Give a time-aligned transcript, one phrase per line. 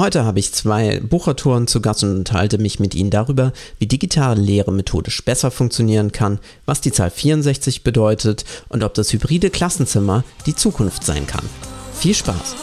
[0.00, 4.40] Heute habe ich zwei Buchautoren zu Gast und unterhalte mich mit ihnen darüber, wie digitale
[4.40, 10.24] Lehre methodisch besser funktionieren kann, was die Zahl 64 bedeutet und ob das hybride Klassenzimmer
[10.46, 11.44] die Zukunft sein kann.
[11.92, 12.56] Viel Spaß!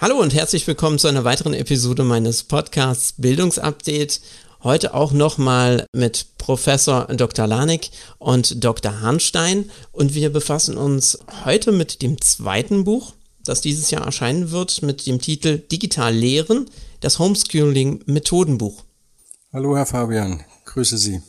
[0.00, 4.20] Hallo und herzlich willkommen zu einer weiteren Episode meines Podcasts Bildungsupdate.
[4.64, 7.46] Heute auch nochmal mit Professor Dr.
[7.46, 9.02] Lanik und Dr.
[9.02, 13.12] Harnstein und wir befassen uns heute mit dem zweiten Buch,
[13.44, 18.84] das dieses Jahr erscheinen wird, mit dem Titel Digital Lehren, das Homeschooling Methodenbuch.
[19.52, 21.20] Hallo Herr Fabian, grüße Sie.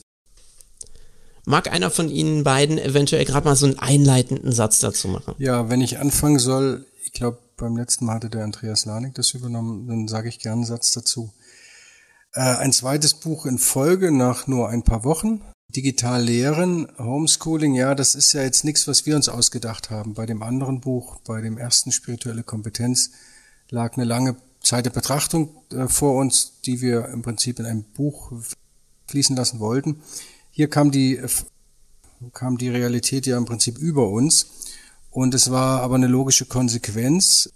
[1.44, 5.34] Mag einer von Ihnen beiden eventuell gerade mal so einen einleitenden Satz dazu machen?
[5.36, 9.32] Ja, wenn ich anfangen soll, ich glaube, beim letzten Mal hatte der Andreas Lanik das
[9.32, 11.34] übernommen, dann sage ich gerne einen Satz dazu.
[12.36, 15.40] Äh, ein zweites Buch in Folge nach nur ein paar Wochen.
[15.74, 20.12] Digital lehren, Homeschooling, ja, das ist ja jetzt nichts, was wir uns ausgedacht haben.
[20.12, 23.10] Bei dem anderen Buch, bei dem ersten spirituelle Kompetenz,
[23.70, 27.84] lag eine lange Zeit der Betrachtung äh, vor uns, die wir im Prinzip in ein
[27.84, 28.32] Buch
[29.08, 30.02] fließen lassen wollten.
[30.50, 31.28] Hier kam die, äh,
[32.34, 34.50] kam die Realität ja im Prinzip über uns.
[35.10, 37.50] Und es war aber eine logische Konsequenz.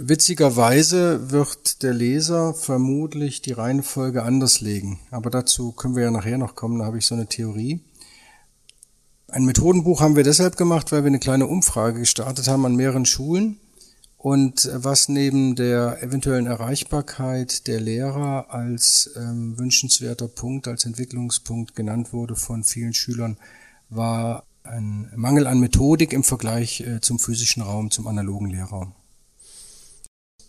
[0.00, 5.00] Witzigerweise wird der Leser vermutlich die Reihenfolge anders legen.
[5.10, 7.80] Aber dazu können wir ja nachher noch kommen, da habe ich so eine Theorie.
[9.26, 13.06] Ein Methodenbuch haben wir deshalb gemacht, weil wir eine kleine Umfrage gestartet haben an mehreren
[13.06, 13.58] Schulen.
[14.16, 22.12] Und was neben der eventuellen Erreichbarkeit der Lehrer als ähm, wünschenswerter Punkt, als Entwicklungspunkt genannt
[22.12, 23.36] wurde von vielen Schülern,
[23.90, 28.92] war ein Mangel an Methodik im Vergleich äh, zum physischen Raum, zum analogen Lehrraum.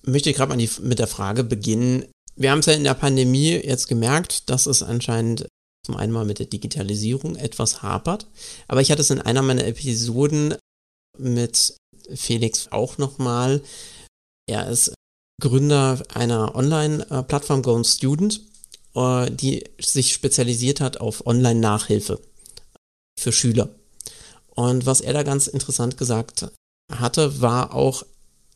[0.04, 2.06] Möchte ich gerade mal mit der Frage beginnen.
[2.36, 5.48] Wir haben es ja in der Pandemie jetzt gemerkt, dass es anscheinend
[5.86, 8.28] zum einen mal mit der Digitalisierung etwas hapert.
[8.68, 10.56] Aber ich hatte es in einer meiner Episoden
[11.18, 11.76] mit
[12.14, 13.62] Felix auch nochmal.
[14.48, 14.94] Er ist
[15.42, 18.42] Gründer einer Online-Plattform Go Student,
[18.96, 22.20] äh, die sich spezialisiert hat auf Online-Nachhilfe
[23.20, 23.70] für Schüler.
[24.48, 26.52] Und was er da ganz interessant gesagt
[26.92, 28.04] hatte, war auch,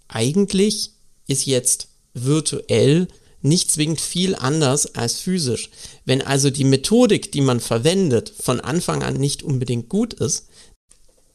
[0.10, 0.92] eigentlich
[1.28, 3.08] ist jetzt virtuell
[3.42, 5.70] nicht zwingend viel anders als physisch.
[6.06, 10.48] Wenn also die Methodik, die man verwendet, von Anfang an nicht unbedingt gut ist,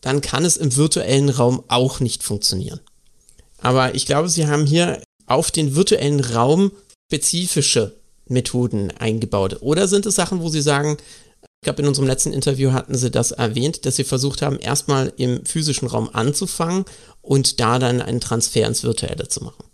[0.00, 2.80] dann kann es im virtuellen Raum auch nicht funktionieren.
[3.58, 6.72] Aber ich glaube, Sie haben hier auf den virtuellen Raum
[7.10, 9.58] spezifische Methoden eingebaut.
[9.60, 10.96] Oder sind es Sachen, wo Sie sagen,
[11.60, 15.12] ich glaube, in unserem letzten Interview hatten Sie das erwähnt, dass Sie versucht haben, erstmal
[15.16, 16.84] im physischen Raum anzufangen
[17.20, 19.64] und da dann einen Transfer ins Virtuelle zu machen.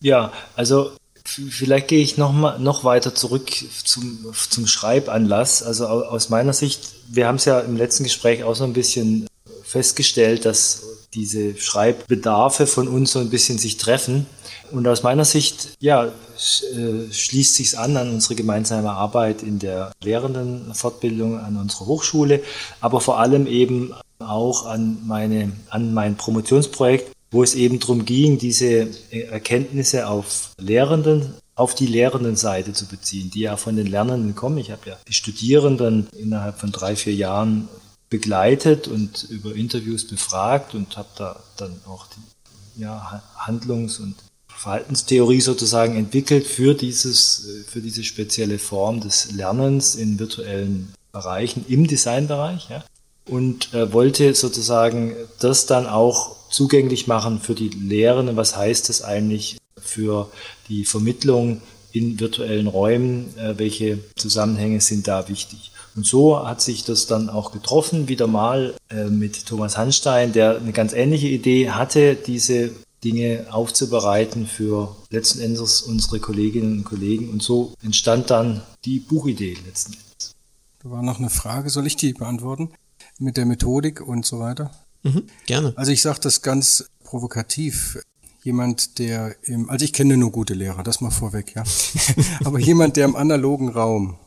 [0.00, 0.92] Ja, also
[1.24, 3.50] vielleicht gehe ich noch, mal, noch weiter zurück
[3.84, 5.62] zum, zum Schreibanlass.
[5.62, 9.26] Also aus meiner Sicht, wir haben es ja im letzten Gespräch auch so ein bisschen
[9.62, 10.82] festgestellt, dass
[11.14, 14.26] diese Schreibbedarfe von uns so ein bisschen sich treffen.
[14.72, 19.92] Und aus meiner Sicht, ja, äh, schließt sich an an unsere gemeinsame Arbeit in der
[20.02, 22.42] Lehrendenfortbildung an unserer Hochschule,
[22.80, 28.38] aber vor allem eben auch an, meine, an mein Promotionsprojekt, wo es eben darum ging,
[28.38, 34.58] diese Erkenntnisse auf Lehrenden, auf die Lehrendenseite zu beziehen, die ja von den Lernenden kommen.
[34.58, 37.68] Ich habe ja die Studierenden innerhalb von drei, vier Jahren
[38.08, 44.16] begleitet und über Interviews befragt und habe da dann auch die ja, Handlungs- und
[44.48, 51.86] Verhaltenstheorie sozusagen entwickelt für dieses, für diese spezielle Form des Lernens in virtuellen Bereichen im
[51.86, 52.68] Designbereich.
[52.68, 52.84] Ja?
[53.26, 58.36] Und äh, wollte sozusagen das dann auch zugänglich machen für die Lehrenden.
[58.36, 60.30] Was heißt das eigentlich für
[60.68, 61.62] die Vermittlung
[61.92, 63.36] in virtuellen Räumen?
[63.38, 65.72] Äh, welche Zusammenhänge sind da wichtig?
[65.96, 70.58] Und so hat sich das dann auch getroffen, wieder mal äh, mit Thomas Hanstein, der
[70.58, 72.70] eine ganz ähnliche Idee hatte, diese
[73.02, 77.30] Dinge aufzubereiten für letzten Endes unsere Kolleginnen und Kollegen.
[77.30, 80.36] Und so entstand dann die Buchidee letzten Endes.
[80.82, 82.70] Da war noch eine Frage, soll ich die beantworten?
[83.18, 84.70] Mit der Methodik und so weiter?
[85.02, 85.72] Mhm, gerne.
[85.76, 87.98] Also ich sage das ganz provokativ.
[88.42, 91.62] Jemand, der im, also ich kenne nur gute Lehrer, das mal vorweg, ja.
[92.44, 94.18] Aber jemand, der im analogen Raum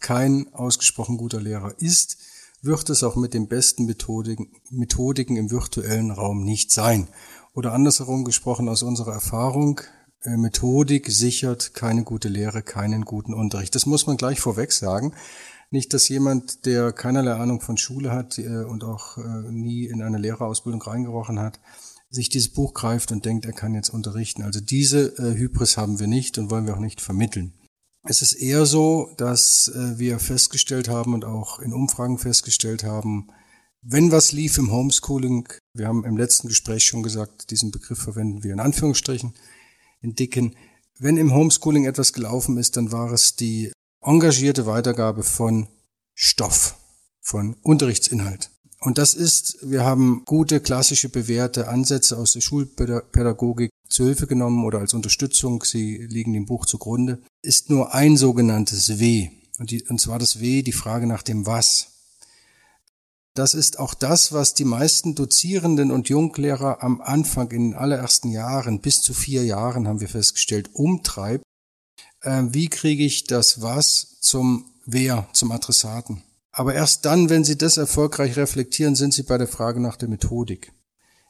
[0.00, 2.18] kein ausgesprochen guter Lehrer ist,
[2.60, 7.08] wird es auch mit den besten Methodiken, Methodiken im virtuellen Raum nicht sein.
[7.54, 9.80] Oder andersherum gesprochen aus unserer Erfahrung,
[10.22, 13.74] äh, Methodik sichert keine gute Lehre, keinen guten Unterricht.
[13.74, 15.14] Das muss man gleich vorweg sagen.
[15.74, 20.02] Nicht, dass jemand, der keinerlei Ahnung von Schule hat äh, und auch äh, nie in
[20.02, 21.58] eine Lehrerausbildung reingerochen hat,
[22.10, 24.44] sich dieses Buch greift und denkt, er kann jetzt unterrichten.
[24.44, 27.54] Also diese Hybris haben wir nicht und wollen wir auch nicht vermitteln.
[28.04, 33.26] Es ist eher so, dass äh, wir festgestellt haben und auch in Umfragen festgestellt haben,
[33.82, 38.44] wenn was lief im Homeschooling, wir haben im letzten Gespräch schon gesagt, diesen Begriff verwenden
[38.44, 39.34] wir in Anführungsstrichen,
[40.02, 40.54] in dicken,
[41.00, 43.72] wenn im Homeschooling etwas gelaufen ist, dann war es die
[44.04, 45.68] engagierte Weitergabe von
[46.14, 46.76] Stoff,
[47.20, 48.50] von Unterrichtsinhalt.
[48.80, 54.64] Und das ist, wir haben gute, klassische, bewährte Ansätze aus der Schulpädagogik zu Hilfe genommen
[54.64, 59.30] oder als Unterstützung, sie liegen dem Buch zugrunde, ist nur ein sogenanntes W.
[59.58, 61.94] Und, die, und zwar das W, die Frage nach dem Was.
[63.34, 68.30] Das ist auch das, was die meisten Dozierenden und Junglehrer am Anfang in den allerersten
[68.30, 71.42] Jahren, bis zu vier Jahren haben wir festgestellt, umtreibt.
[72.24, 76.22] Äh, wie kriege ich das Was zum Wer, zum Adressaten?
[76.52, 80.08] Aber erst dann, wenn Sie das erfolgreich reflektieren, sind Sie bei der Frage nach der
[80.08, 80.72] Methodik.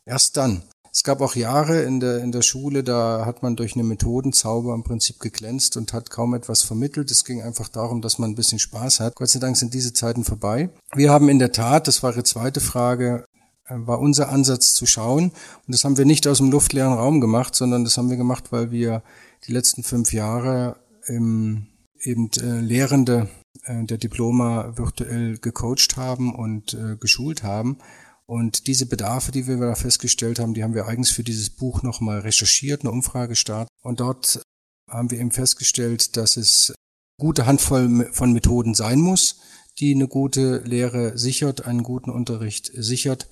[0.05, 0.63] Erst dann.
[0.93, 4.75] Es gab auch Jahre in der, in der Schule, da hat man durch eine Methodenzauber
[4.75, 7.11] im Prinzip geglänzt und hat kaum etwas vermittelt.
[7.11, 9.17] Es ging einfach darum, dass man ein bisschen Spaß hat.
[9.17, 10.71] Gott sei Dank sind diese Zeiten vorbei.
[10.95, 13.25] Wir haben in der Tat, das war Ihre zweite Frage,
[13.67, 15.33] äh, war unser Ansatz zu schauen.
[15.67, 18.53] Und das haben wir nicht aus dem luftleeren Raum gemacht, sondern das haben wir gemacht,
[18.53, 19.03] weil wir
[19.49, 20.77] die letzten fünf Jahre
[21.07, 21.67] im,
[22.01, 23.29] eben äh, Lehrende
[23.65, 27.79] äh, der Diploma virtuell gecoacht haben und äh, geschult haben.
[28.27, 31.83] Und diese Bedarfe, die wir da festgestellt haben, die haben wir eigens für dieses Buch
[31.83, 33.69] nochmal recherchiert, eine Umfrage gestartet.
[33.83, 34.43] Und dort
[34.89, 36.75] haben wir eben festgestellt, dass es
[37.19, 39.41] gute Handvoll von Methoden sein muss,
[39.79, 43.29] die eine gute Lehre sichert, einen guten Unterricht sichert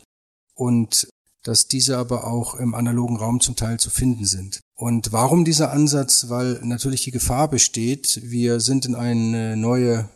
[0.54, 1.08] und
[1.42, 4.60] dass diese aber auch im analogen Raum zum Teil zu finden sind.
[4.82, 6.28] Und warum dieser Ansatz?
[6.28, 10.08] Weil natürlich die Gefahr besteht, wir sind in eine neue,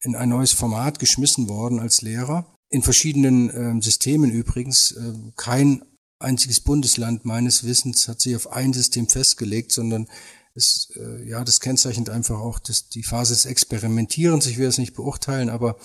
[0.00, 2.46] in ein neues Format geschmissen worden als Lehrer.
[2.70, 4.92] In verschiedenen äh, Systemen übrigens.
[4.92, 5.82] Äh, kein
[6.18, 10.08] einziges Bundesland meines Wissens hat sich auf ein System festgelegt, sondern
[10.54, 14.46] es, äh, ja, das kennzeichnet einfach auch das, die Phase des Experimentierens.
[14.46, 15.76] Ich will es nicht beurteilen, aber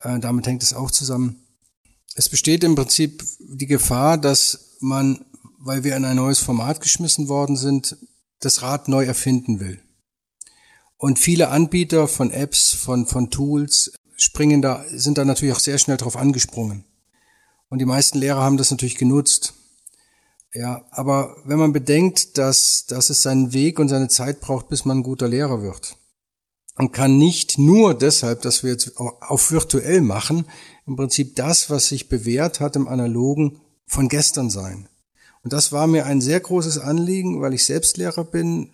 [0.00, 1.44] äh, damit hängt es auch zusammen.
[2.14, 5.26] Es besteht im Prinzip die Gefahr, dass man
[5.62, 7.96] weil wir in ein neues Format geschmissen worden sind,
[8.40, 9.80] das Rad neu erfinden will.
[10.96, 15.78] Und viele Anbieter von Apps, von, von Tools springen da, sind da natürlich auch sehr
[15.78, 16.84] schnell drauf angesprungen.
[17.68, 19.54] Und die meisten Lehrer haben das natürlich genutzt.
[20.52, 24.84] Ja, aber wenn man bedenkt, dass, dass es seinen Weg und seine Zeit braucht, bis
[24.84, 25.96] man ein guter Lehrer wird,
[26.76, 30.46] und kann nicht nur deshalb, dass wir jetzt auf virtuell machen,
[30.86, 34.88] im Prinzip das, was sich bewährt hat im Analogen, von gestern sein.
[35.42, 38.72] Und das war mir ein sehr großes Anliegen, weil ich selbst Lehrer bin,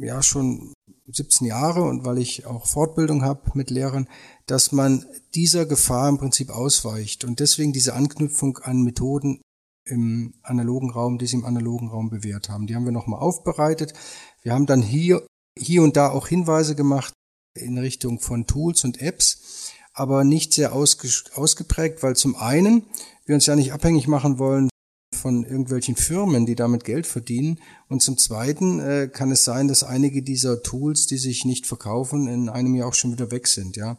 [0.00, 0.72] ja schon
[1.10, 4.08] 17 Jahre und weil ich auch Fortbildung habe mit Lehrern,
[4.46, 9.40] dass man dieser Gefahr im Prinzip ausweicht und deswegen diese Anknüpfung an Methoden
[9.84, 12.66] im analogen Raum, die sie im analogen Raum bewährt haben.
[12.66, 13.94] Die haben wir nochmal aufbereitet.
[14.42, 15.26] Wir haben dann hier,
[15.58, 17.14] hier und da auch Hinweise gemacht
[17.54, 22.84] in Richtung von Tools und Apps, aber nicht sehr ausgeprägt, weil zum einen
[23.24, 24.68] wir uns ja nicht abhängig machen wollen
[25.14, 27.58] von irgendwelchen Firmen, die damit Geld verdienen.
[27.88, 32.28] Und zum Zweiten äh, kann es sein, dass einige dieser Tools, die sich nicht verkaufen,
[32.28, 33.76] in einem Jahr auch schon wieder weg sind.
[33.76, 33.98] Ja.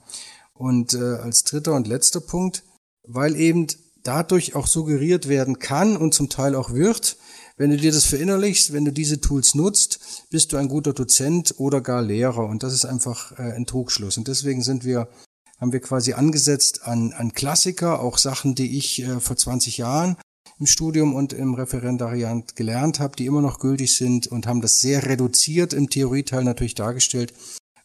[0.54, 2.64] Und äh, als dritter und letzter Punkt,
[3.04, 3.68] weil eben
[4.04, 7.18] dadurch auch suggeriert werden kann und zum Teil auch wird,
[7.58, 11.56] wenn du dir das verinnerlichst, wenn du diese Tools nutzt, bist du ein guter Dozent
[11.58, 12.46] oder gar Lehrer.
[12.46, 14.18] Und das ist einfach äh, ein Trugschluss.
[14.18, 15.10] Und deswegen sind wir
[15.60, 20.16] haben wir quasi angesetzt an, an Klassiker, auch Sachen, die ich äh, vor 20 Jahren
[20.60, 24.82] im Studium und im Referendariat gelernt habe, die immer noch gültig sind und haben das
[24.82, 27.34] sehr reduziert im Theorieteil natürlich dargestellt,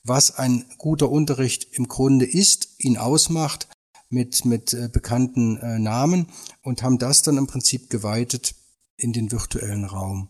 [0.03, 3.69] was ein guter Unterricht im Grunde ist, ihn ausmacht
[4.11, 6.27] mit, mit äh, bekannten äh, Namen
[6.63, 8.55] und haben das dann im Prinzip geweitet
[8.97, 10.29] in den virtuellen Raum.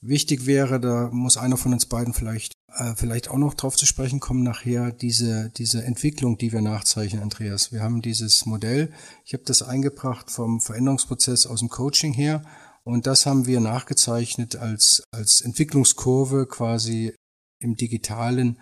[0.00, 3.86] Wichtig wäre, da muss einer von uns beiden vielleicht äh, vielleicht auch noch drauf zu
[3.86, 7.72] sprechen kommen nachher, diese, diese Entwicklung, die wir nachzeichnen, Andreas.
[7.72, 8.92] Wir haben dieses Modell,
[9.24, 12.42] ich habe das eingebracht vom Veränderungsprozess aus dem Coaching her
[12.84, 17.14] und das haben wir nachgezeichnet als, als Entwicklungskurve quasi
[17.60, 18.58] im digitalen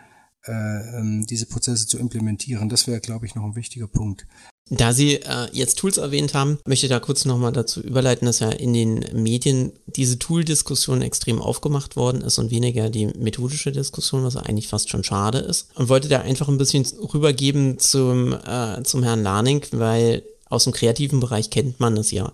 [0.47, 0.53] äh,
[0.99, 2.69] ähm, diese Prozesse zu implementieren.
[2.69, 4.27] Das wäre, glaube ich, noch ein wichtiger Punkt.
[4.71, 8.39] Da Sie äh, jetzt Tools erwähnt haben, möchte ich da kurz nochmal dazu überleiten, dass
[8.39, 14.25] ja in den Medien diese Tool-Diskussion extrem aufgemacht worden ist und weniger die methodische Diskussion,
[14.25, 15.69] was eigentlich fast schon schade ist.
[15.75, 20.73] Und wollte da einfach ein bisschen rübergeben zum, äh, zum Herrn Larning, weil aus dem
[20.73, 22.33] kreativen Bereich kennt man es ja.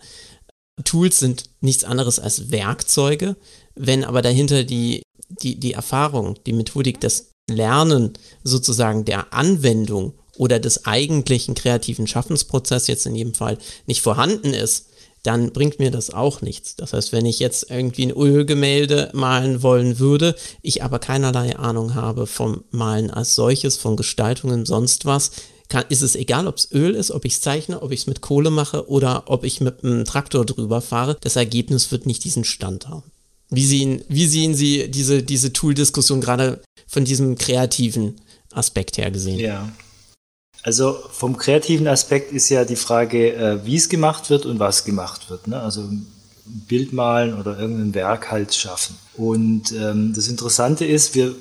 [0.84, 3.36] Tools sind nichts anderes als Werkzeuge,
[3.74, 5.02] wenn aber dahinter die,
[5.42, 8.12] die, die Erfahrung, die Methodik, das Lernen
[8.44, 14.86] sozusagen der Anwendung oder des eigentlichen kreativen Schaffensprozesses jetzt in jedem Fall nicht vorhanden ist,
[15.22, 16.76] dann bringt mir das auch nichts.
[16.76, 21.94] Das heißt, wenn ich jetzt irgendwie ein Ölgemälde malen wollen würde, ich aber keinerlei Ahnung
[21.94, 25.32] habe vom Malen als solches, von Gestaltungen, sonst was,
[25.68, 28.06] kann, ist es egal, ob es Öl ist, ob ich es zeichne, ob ich es
[28.06, 31.18] mit Kohle mache oder ob ich mit einem Traktor drüber fahre.
[31.20, 33.12] Das Ergebnis wird nicht diesen Stand haben.
[33.50, 38.16] Wie sehen, wie sehen Sie diese, diese Tool-Diskussion gerade von diesem kreativen
[38.52, 39.38] Aspekt her gesehen?
[39.38, 39.70] Ja.
[40.62, 44.84] Also vom kreativen Aspekt ist ja die Frage, äh, wie es gemacht wird und was
[44.84, 45.46] gemacht wird.
[45.46, 45.60] Ne?
[45.60, 46.06] Also ein
[46.44, 48.96] Bild malen oder irgendein Werk halt schaffen.
[49.16, 51.34] Und ähm, das Interessante ist, wir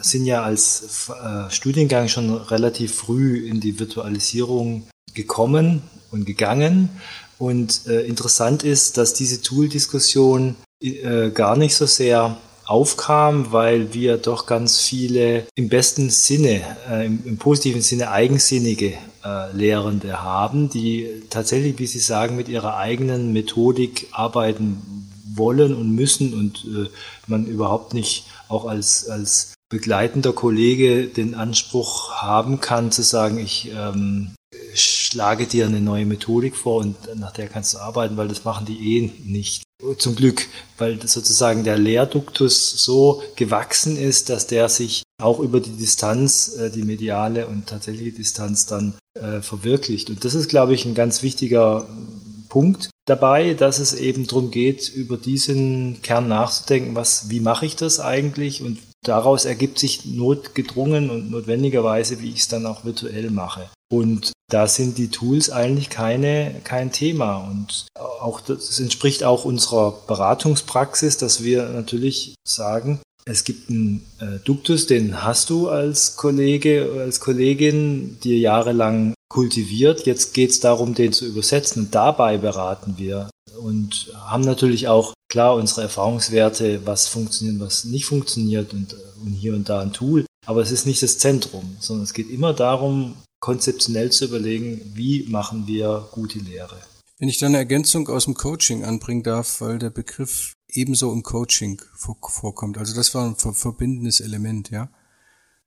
[0.00, 6.90] sind ja als äh, Studiengang schon relativ früh in die Virtualisierung gekommen und gegangen.
[7.38, 12.36] Und äh, interessant ist, dass diese Tool-Diskussion äh, gar nicht so sehr
[12.66, 18.94] aufkam, weil wir doch ganz viele im besten Sinne, äh, im, im, positiven Sinne eigensinnige
[19.24, 25.94] äh, Lehrende haben, die tatsächlich, wie Sie sagen, mit ihrer eigenen Methodik arbeiten wollen und
[25.94, 26.88] müssen und äh,
[27.26, 33.72] man überhaupt nicht auch als, als begleitender Kollege den Anspruch haben kann, zu sagen, ich
[33.74, 34.34] ähm,
[34.74, 38.66] schlage dir eine neue Methodik vor und nach der kannst du arbeiten, weil das machen
[38.66, 39.62] die eh nicht.
[39.98, 40.46] Zum Glück,
[40.78, 46.70] weil sozusagen der Leerduktus so gewachsen ist, dass der sich auch über die Distanz, äh,
[46.70, 50.10] die mediale und tatsächliche Distanz dann äh, verwirklicht.
[50.10, 51.86] Und das ist, glaube ich, ein ganz wichtiger
[52.48, 57.76] Punkt dabei, dass es eben darum geht, über diesen Kern nachzudenken, was, wie mache ich
[57.76, 63.30] das eigentlich und daraus ergibt sich notgedrungen und notwendigerweise, wie ich es dann auch virtuell
[63.30, 63.68] mache.
[63.92, 67.38] Und da sind die Tools eigentlich keine, kein Thema.
[67.38, 74.38] Und auch das entspricht auch unserer Beratungspraxis, dass wir natürlich sagen, es gibt einen äh,
[74.44, 80.06] Duktus, den hast du als Kollege, als Kollegin dir jahrelang kultiviert.
[80.06, 85.14] Jetzt geht es darum, den zu übersetzen und dabei beraten wir und haben natürlich auch
[85.28, 88.94] klar unsere Erfahrungswerte, was funktioniert, was nicht funktioniert und,
[89.24, 90.26] und hier und da ein Tool.
[90.46, 95.24] Aber es ist nicht das Zentrum, sondern es geht immer darum, konzeptionell zu überlegen, wie
[95.28, 96.80] machen wir gute Lehre.
[97.18, 101.22] Wenn ich da eine Ergänzung aus dem Coaching anbringen darf, weil der Begriff ebenso im
[101.22, 102.78] Coaching vorkommt.
[102.78, 104.88] Also das war ein verbindendes Element, ja.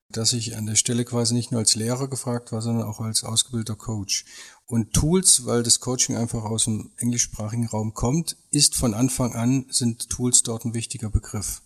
[0.10, 3.24] Dass ich an der Stelle quasi nicht nur als Lehrer gefragt war, sondern auch als
[3.24, 4.26] ausgebildeter Coach.
[4.66, 9.68] Und Tools, weil das Coaching einfach aus dem englischsprachigen Raum kommt, ist von Anfang an,
[9.70, 11.62] sind Tools dort ein wichtiger Begriff.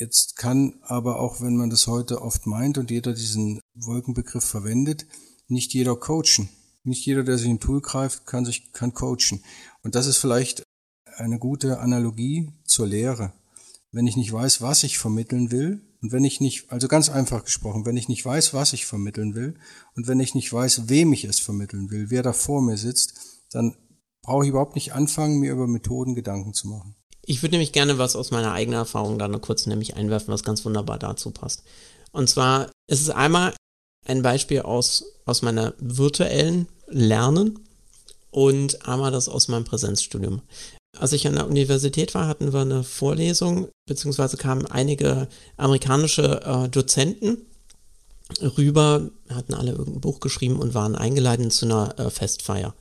[0.00, 5.06] Jetzt kann aber auch, wenn man das heute oft meint und jeder diesen Wolkenbegriff verwendet,
[5.46, 6.48] nicht jeder coachen.
[6.84, 9.44] Nicht jeder, der sich ein Tool greift, kann sich, kann coachen.
[9.82, 10.62] Und das ist vielleicht
[11.18, 13.34] eine gute Analogie zur Lehre.
[13.92, 17.44] Wenn ich nicht weiß, was ich vermitteln will, und wenn ich nicht, also ganz einfach
[17.44, 19.58] gesprochen, wenn ich nicht weiß, was ich vermitteln will,
[19.96, 23.44] und wenn ich nicht weiß, wem ich es vermitteln will, wer da vor mir sitzt,
[23.50, 23.76] dann
[24.22, 26.96] brauche ich überhaupt nicht anfangen, mir über Methoden Gedanken zu machen.
[27.24, 30.42] Ich würde nämlich gerne was aus meiner eigenen Erfahrung da noch kurz nämlich einwerfen, was
[30.42, 31.62] ganz wunderbar dazu passt.
[32.12, 33.54] Und zwar ist es einmal
[34.06, 37.60] ein Beispiel aus, aus meiner virtuellen Lernen
[38.30, 40.42] und einmal das aus meinem Präsenzstudium.
[40.98, 46.68] Als ich an der Universität war, hatten wir eine Vorlesung, beziehungsweise kamen einige amerikanische äh,
[46.68, 47.38] Dozenten
[48.40, 52.74] rüber, hatten alle irgendein Buch geschrieben und waren eingeladen zu einer äh, Festfeier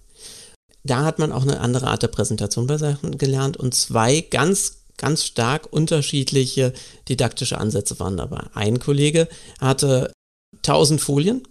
[0.84, 4.80] da hat man auch eine andere Art der Präsentation bei Sachen gelernt und zwei ganz
[5.00, 6.74] ganz stark unterschiedliche
[7.08, 8.44] didaktische Ansätze waren dabei.
[8.54, 9.28] Ein Kollege
[9.60, 10.12] hatte
[10.58, 11.48] 1000 Folien,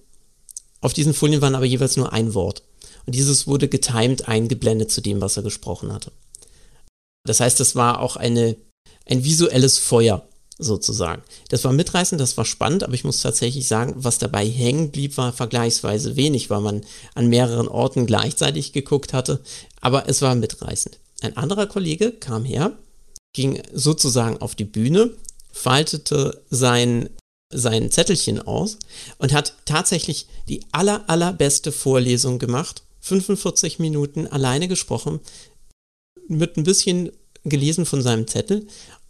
[0.80, 2.62] auf diesen Folien waren aber jeweils nur ein Wort.
[3.06, 6.12] Und dieses wurde getimed eingeblendet zu dem, was er gesprochen hatte.
[7.24, 8.56] Das heißt, es war auch eine,
[9.06, 11.22] ein visuelles Feuer sozusagen.
[11.48, 15.16] Das war mitreißend, das war spannend, aber ich muss tatsächlich sagen, was dabei hängen blieb,
[15.16, 16.82] war vergleichsweise wenig, weil man
[17.14, 19.40] an mehreren Orten gleichzeitig geguckt hatte,
[19.80, 20.98] aber es war mitreißend.
[21.20, 22.76] Ein anderer Kollege kam her,
[23.32, 25.10] ging sozusagen auf die Bühne,
[25.52, 27.08] faltete sein,
[27.52, 28.78] sein Zettelchen aus
[29.18, 32.82] und hat tatsächlich die aller, allerbeste Vorlesung gemacht.
[33.00, 35.20] 45 Minuten alleine gesprochen,
[36.26, 37.10] mit ein bisschen
[37.44, 38.66] gelesen von seinem Zettel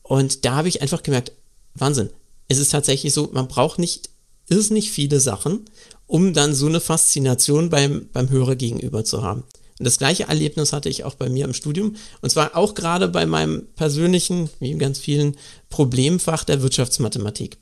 [0.08, 1.32] und da habe ich einfach gemerkt,
[1.80, 2.11] Wahnsinn.
[2.49, 4.11] Es ist tatsächlich so, man braucht nicht
[4.49, 5.66] irrsinnig viele Sachen,
[6.06, 9.44] um dann so eine Faszination beim, beim Hörer gegenüber zu haben.
[9.78, 11.97] Und das gleiche Erlebnis hatte ich auch bei mir im Studium.
[12.20, 15.37] Und zwar auch gerade bei meinem persönlichen, wie ganz vielen,
[15.70, 17.58] Problemfach der Wirtschaftsmathematik.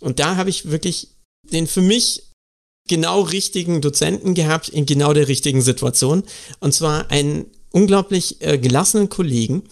[0.00, 1.08] Und da habe ich wirklich
[1.52, 2.30] den für mich
[2.88, 6.24] genau richtigen Dozenten gehabt in genau der richtigen Situation.
[6.60, 9.64] Und zwar einen unglaublich äh, gelassenen Kollegen,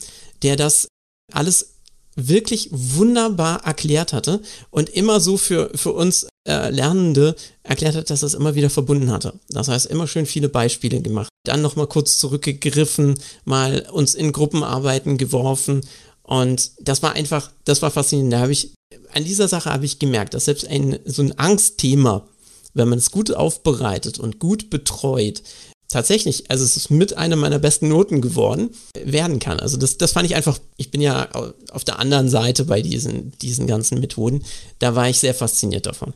[0.43, 0.89] der das
[1.33, 1.78] alles
[2.19, 8.23] wirklich wunderbar erklärt hatte und immer so für, für uns äh, Lernende erklärt hat, dass
[8.23, 9.35] er es immer wieder verbunden hatte.
[9.51, 11.29] Das heißt, immer schön viele Beispiele gemacht.
[11.45, 15.83] dann nochmal kurz zurückgegriffen, mal uns in Gruppenarbeiten geworfen.
[16.23, 18.33] Und das war einfach, das war faszinierend.
[18.33, 18.73] Da habe ich,
[19.13, 22.27] an dieser Sache habe ich gemerkt, dass selbst ein, so ein Angstthema,
[22.75, 25.43] wenn man es gut aufbereitet und gut betreut,
[25.89, 28.71] tatsächlich, also es ist mit einer meiner besten Noten geworden,
[29.03, 29.59] werden kann.
[29.59, 31.29] Also das, das fand ich einfach, ich bin ja
[31.73, 34.45] auf der anderen Seite bei diesen, diesen ganzen Methoden,
[34.79, 36.13] da war ich sehr fasziniert davon.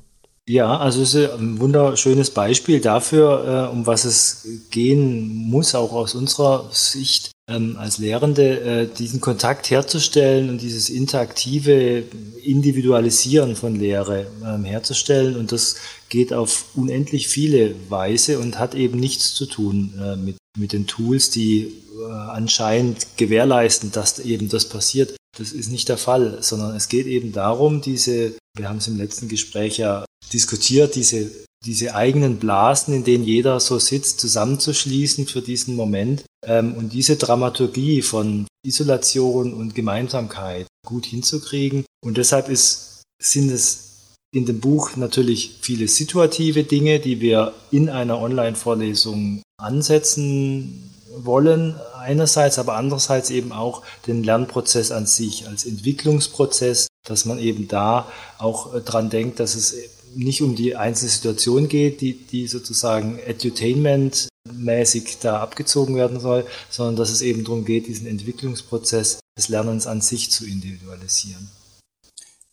[0.49, 5.93] Ja, also es ist ein wunderschönes Beispiel dafür, äh, um was es gehen muss, auch
[5.93, 12.05] aus unserer Sicht ähm, als Lehrende, äh, diesen Kontakt herzustellen und dieses interaktive
[12.43, 15.37] Individualisieren von Lehre ähm, herzustellen.
[15.37, 15.77] Und das
[16.09, 20.87] geht auf unendlich viele Weise und hat eben nichts zu tun äh, mit, mit den
[20.87, 21.79] Tools, die
[22.09, 25.15] anscheinend gewährleisten, dass eben das passiert.
[25.39, 28.97] Das ist nicht der Fall, sondern es geht eben darum, diese, wir haben es im
[28.97, 31.31] letzten Gespräch ja diskutiert, diese,
[31.65, 37.17] diese eigenen Blasen, in denen jeder so sitzt, zusammenzuschließen für diesen Moment ähm, und diese
[37.17, 41.85] Dramaturgie von Isolation und Gemeinsamkeit gut hinzukriegen.
[42.05, 43.93] Und deshalb ist, sind es
[44.35, 52.59] in dem Buch natürlich viele situative Dinge, die wir in einer Online-Vorlesung ansetzen wollen, einerseits,
[52.59, 58.75] aber andererseits eben auch den Lernprozess an sich als Entwicklungsprozess, dass man eben da auch
[58.75, 59.75] äh, dran denkt, dass es
[60.15, 66.97] nicht um die einzelne Situation geht, die, die sozusagen Edutainment-mäßig da abgezogen werden soll, sondern
[66.97, 71.51] dass es eben darum geht, diesen Entwicklungsprozess des Lernens an sich zu individualisieren.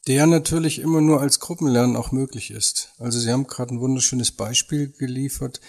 [0.07, 2.93] Der natürlich immer nur als Gruppenlernen auch möglich ist.
[2.97, 5.59] Also Sie haben gerade ein wunderschönes Beispiel geliefert,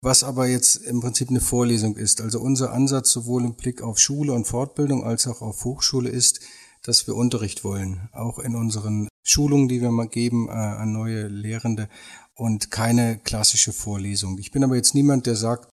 [0.00, 2.20] was aber jetzt im Prinzip eine Vorlesung ist.
[2.20, 6.40] Also unser Ansatz sowohl im Blick auf Schule und Fortbildung als auch auf Hochschule ist,
[6.82, 11.26] dass wir Unterricht wollen, auch in unseren Schulungen, die wir mal geben äh, an neue
[11.26, 11.88] Lehrende
[12.34, 14.38] und keine klassische Vorlesung.
[14.38, 15.68] Ich bin aber jetzt niemand, der sagt,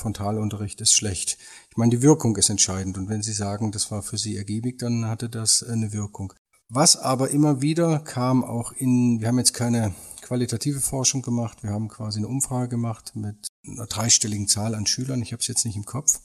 [0.00, 1.38] Frontalunterricht ist schlecht.
[1.70, 4.78] Ich meine, die Wirkung ist entscheidend und wenn Sie sagen, das war für Sie ergiebig,
[4.78, 6.32] dann hatte das eine Wirkung.
[6.68, 11.70] Was aber immer wieder kam auch in, wir haben jetzt keine qualitative Forschung gemacht, wir
[11.70, 15.66] haben quasi eine Umfrage gemacht mit einer dreistelligen Zahl an Schülern, ich habe es jetzt
[15.66, 16.20] nicht im Kopf,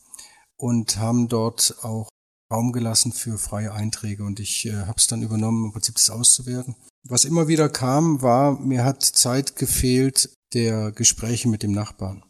[0.56, 2.10] und haben dort auch
[2.52, 6.10] Raum gelassen für freie Einträge und ich äh, habe es dann übernommen, im Prinzip das
[6.10, 6.76] auszuwerten.
[7.08, 12.24] Was immer wieder kam, war, mir hat Zeit gefehlt der Gespräche mit dem Nachbarn.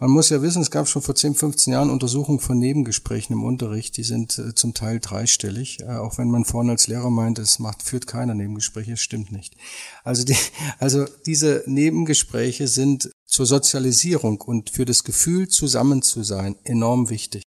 [0.00, 3.42] Man muss ja wissen, es gab schon vor 10, 15 Jahren Untersuchungen von Nebengesprächen im
[3.42, 7.40] Unterricht, die sind äh, zum Teil dreistellig, äh, auch wenn man vorne als Lehrer meint,
[7.40, 9.56] es macht, führt keiner Nebengespräche, stimmt nicht.
[10.04, 10.36] Also, die,
[10.78, 17.42] also diese Nebengespräche sind zur Sozialisierung und für das Gefühl, zusammen zu sein, enorm wichtig.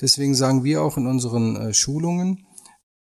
[0.00, 2.46] Deswegen sagen wir auch in unseren äh, Schulungen,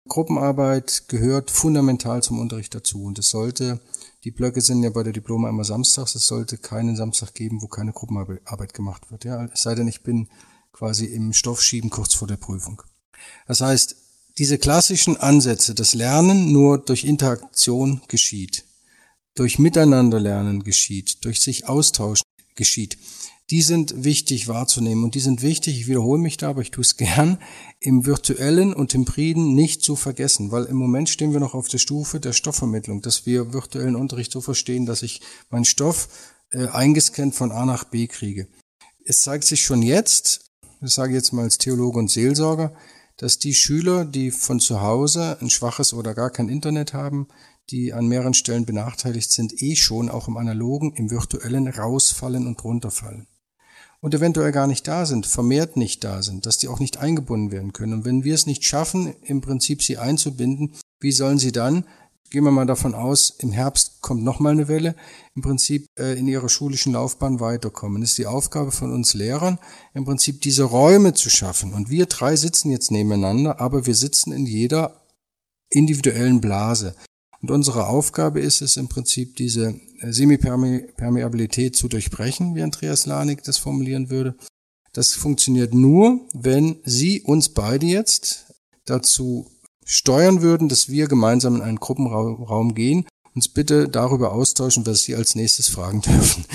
[0.10, 3.80] Gruppenarbeit gehört fundamental zum Unterricht dazu und es sollte,
[4.24, 7.68] die Blöcke sind ja bei der Diploma immer samstags, es sollte keinen Samstag geben, wo
[7.68, 9.24] keine Gruppenarbeit gemacht wird.
[9.24, 10.28] Ja, es sei denn, ich bin
[10.74, 12.82] quasi im Stoffschieben kurz vor der Prüfung.
[13.48, 13.96] Das heißt,
[14.38, 18.66] diese klassischen Ansätze, das Lernen nur durch Interaktion geschieht,
[19.36, 22.98] durch Miteinanderlernen geschieht, durch sich austauschen geschieht,
[23.52, 26.84] die sind wichtig wahrzunehmen und die sind wichtig, ich wiederhole mich da, aber ich tue
[26.84, 27.40] es gern,
[27.80, 31.80] im virtuellen und hybriden nicht zu vergessen, weil im Moment stehen wir noch auf der
[31.80, 36.10] Stufe der Stoffvermittlung, dass wir virtuellen Unterricht so verstehen, dass ich meinen Stoff
[36.52, 38.48] äh, eingescannt von A nach B kriege.
[39.04, 42.76] Es zeigt sich schon jetzt, das sage ich jetzt mal als Theologe und Seelsorger,
[43.18, 47.28] dass die Schüler, die von zu Hause ein schwaches oder gar kein Internet haben,
[47.72, 52.64] die an mehreren Stellen benachteiligt sind, eh schon auch im analogen, im virtuellen rausfallen und
[52.64, 53.28] runterfallen
[54.02, 57.52] und eventuell gar nicht da sind, vermehrt nicht da sind, dass die auch nicht eingebunden
[57.52, 57.94] werden können.
[57.94, 61.86] Und wenn wir es nicht schaffen, im Prinzip sie einzubinden, wie sollen sie dann,
[62.30, 64.96] gehen wir mal davon aus, im Herbst kommt nochmal eine Welle,
[65.36, 68.02] im Prinzip äh, in ihrer schulischen Laufbahn weiterkommen.
[68.02, 69.60] Das ist die Aufgabe von uns Lehrern,
[69.94, 71.74] im Prinzip diese Räume zu schaffen.
[71.74, 75.02] Und wir drei sitzen jetzt nebeneinander, aber wir sitzen in jeder
[75.70, 76.96] individuellen Blase.
[77.42, 83.58] Und unsere Aufgabe ist es im Prinzip, diese Semipermeabilität zu durchbrechen, wie Andreas Lanik das
[83.58, 84.36] formulieren würde.
[84.94, 88.46] Das funktioniert nur, wenn Sie uns beide jetzt
[88.86, 89.50] dazu
[89.86, 95.16] steuern würden, dass wir gemeinsam in einen Gruppenraum gehen, uns bitte darüber austauschen, was Sie
[95.16, 96.46] als nächstes fragen dürfen.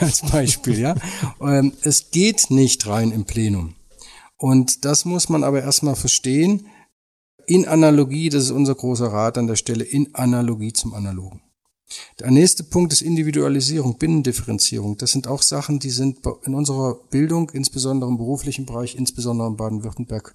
[0.00, 0.96] als Beispiel, ja.
[1.40, 3.74] Ähm, es geht nicht rein im Plenum.
[4.36, 6.66] Und das muss man aber erstmal verstehen,
[7.46, 11.40] in Analogie, das ist unser großer Rat an der Stelle, in Analogie zum Analogen.
[12.18, 14.96] Der nächste Punkt ist Individualisierung, Binnendifferenzierung.
[14.96, 19.56] Das sind auch Sachen, die sind in unserer Bildung, insbesondere im beruflichen Bereich, insbesondere in
[19.56, 20.34] Baden-Württemberg,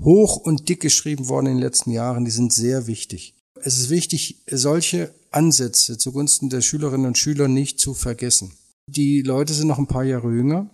[0.00, 2.24] hoch und dick geschrieben worden in den letzten Jahren.
[2.24, 3.34] Die sind sehr wichtig.
[3.62, 8.52] Es ist wichtig, solche Ansätze zugunsten der Schülerinnen und Schüler nicht zu vergessen.
[8.86, 10.70] Die Leute sind noch ein paar Jahre jünger.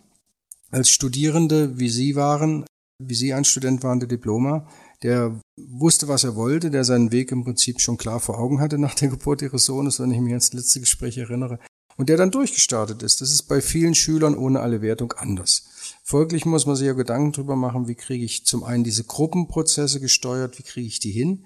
[0.71, 2.65] als Studierende, wie Sie waren,
[2.99, 4.69] wie Sie ein Student waren, der Diploma,
[5.05, 8.79] der wusste, was er wollte, der seinen Weg im Prinzip schon klar vor Augen hatte
[8.79, 11.61] nach der Geburt ihres Sohnes, wenn ich mich ans letzte Gespräch erinnere,
[11.97, 13.21] und der dann durchgestartet ist.
[13.21, 15.69] Das ist bei vielen Schülern ohne alle Wertung anders.
[16.03, 20.01] Folglich muss man sich ja Gedanken drüber machen, wie kriege ich zum einen diese Gruppenprozesse
[20.01, 21.45] gesteuert, wie kriege ich die hin,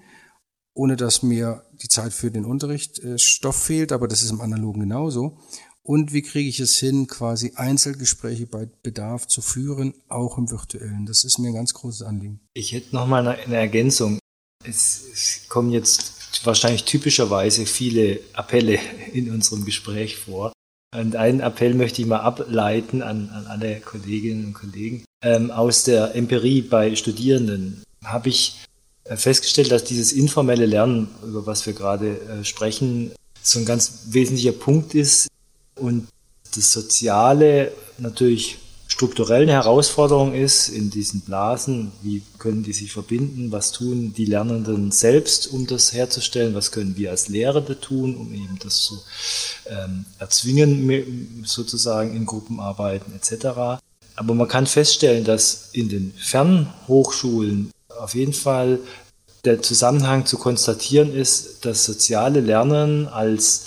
[0.73, 4.41] ohne dass mir die Zeit für den Unterricht äh, Stoff fehlt, aber das ist im
[4.41, 5.37] Analogen genauso.
[5.89, 11.07] Und wie kriege ich es hin, quasi Einzelgespräche bei Bedarf zu führen, auch im virtuellen.
[11.07, 12.39] Das ist mir ein ganz großes Anliegen.
[12.53, 14.19] Ich hätte noch mal eine, Ergänzung.
[14.63, 18.77] Es, es kommen jetzt wahrscheinlich typischerweise viele Appelle
[19.13, 20.53] in unserem Gespräch vor.
[20.95, 25.05] Und einen Appell möchte ich mal ableiten an, an alle Kolleginnen und Kollegen.
[25.23, 28.63] Ähm, aus der Empirie bei Studierenden habe ich
[29.05, 34.01] äh, festgestellt, dass dieses informelle Lernen, über was wir gerade äh, sprechen, so ein ganz
[34.09, 35.29] wesentlicher Punkt ist
[35.79, 36.07] und
[36.55, 43.71] das Soziale natürlich strukturellen Herausforderung ist in diesen Blasen, wie können die sich verbinden, was
[43.71, 48.57] tun die Lernenden selbst, um das herzustellen, was können wir als Lehrende tun, um eben
[48.61, 48.99] das zu
[49.67, 53.79] ähm, erzwingen, sozusagen in Gruppenarbeiten etc.
[54.15, 58.79] Aber man kann feststellen, dass in den Fernhochschulen auf jeden Fall
[59.45, 63.65] der Zusammenhang zu konstatieren ist, dass soziale Lernen als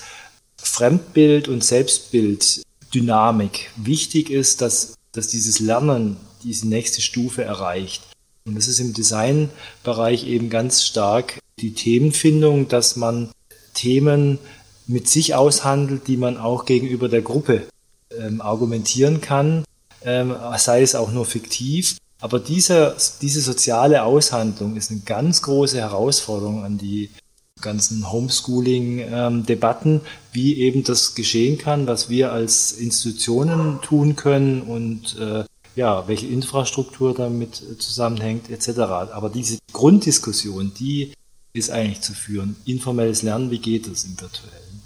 [0.62, 2.62] Fremdbild und Selbstbild
[2.94, 8.02] Dynamik wichtig ist, dass dass dieses Lernen diese nächste Stufe erreicht.
[8.44, 13.30] Und das ist im Designbereich eben ganz stark die Themenfindung, dass man
[13.74, 14.38] Themen
[14.86, 17.62] mit sich aushandelt, die man auch gegenüber der Gruppe
[18.18, 19.64] ähm, argumentieren kann,
[20.04, 21.96] ähm, sei es auch nur fiktiv.
[22.20, 27.10] Aber diese, diese soziale Aushandlung ist eine ganz große Herausforderung an die
[27.62, 35.44] ganzen Homeschooling-Debatten, wie eben das geschehen kann, was wir als Institutionen tun können und äh,
[35.74, 38.80] ja, welche Infrastruktur damit zusammenhängt, etc.
[39.12, 41.14] Aber diese Grunddiskussion, die
[41.54, 42.56] ist eigentlich zu führen.
[42.64, 44.82] Informelles Lernen, wie geht es im virtuellen?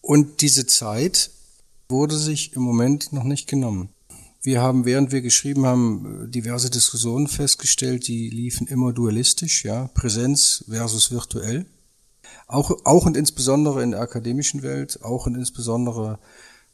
[0.00, 1.30] Und diese Zeit
[1.88, 3.90] wurde sich im Moment noch nicht genommen.
[4.42, 10.64] Wir haben, während wir geschrieben haben, diverse Diskussionen festgestellt, die liefen immer dualistisch, ja, Präsenz
[10.68, 11.66] versus virtuell.
[12.52, 16.18] Auch, auch und insbesondere in der akademischen Welt, auch und insbesondere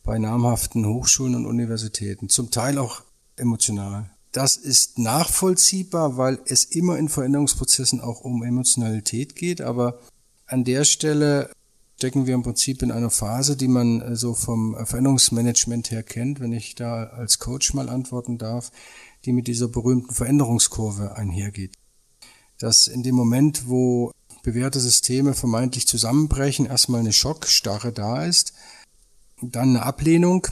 [0.02, 3.02] bei namhaften Hochschulen und Universitäten, zum Teil auch
[3.36, 4.10] emotional.
[4.32, 10.00] Das ist nachvollziehbar, weil es immer in Veränderungsprozessen auch um Emotionalität geht, aber
[10.46, 11.48] an der Stelle
[11.94, 16.40] stecken wir im Prinzip in einer Phase, die man äh, so vom Veränderungsmanagement her kennt,
[16.40, 18.72] wenn ich da als Coach mal antworten darf,
[19.24, 21.74] die mit dieser berühmten Veränderungskurve einhergeht.
[22.58, 24.10] Dass in dem Moment, wo
[24.42, 28.52] bewährte Systeme vermeintlich zusammenbrechen, erstmal eine Schockstarre da ist,
[29.40, 30.46] dann eine Ablehnung,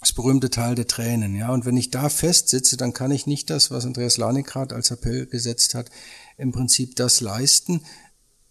[0.00, 1.52] das berühmte Teil der Tränen, ja.
[1.52, 5.26] Und wenn ich da festsitze, dann kann ich nicht das, was Andreas Lanikrad als Appell
[5.26, 5.90] gesetzt hat,
[6.36, 7.82] im Prinzip das leisten,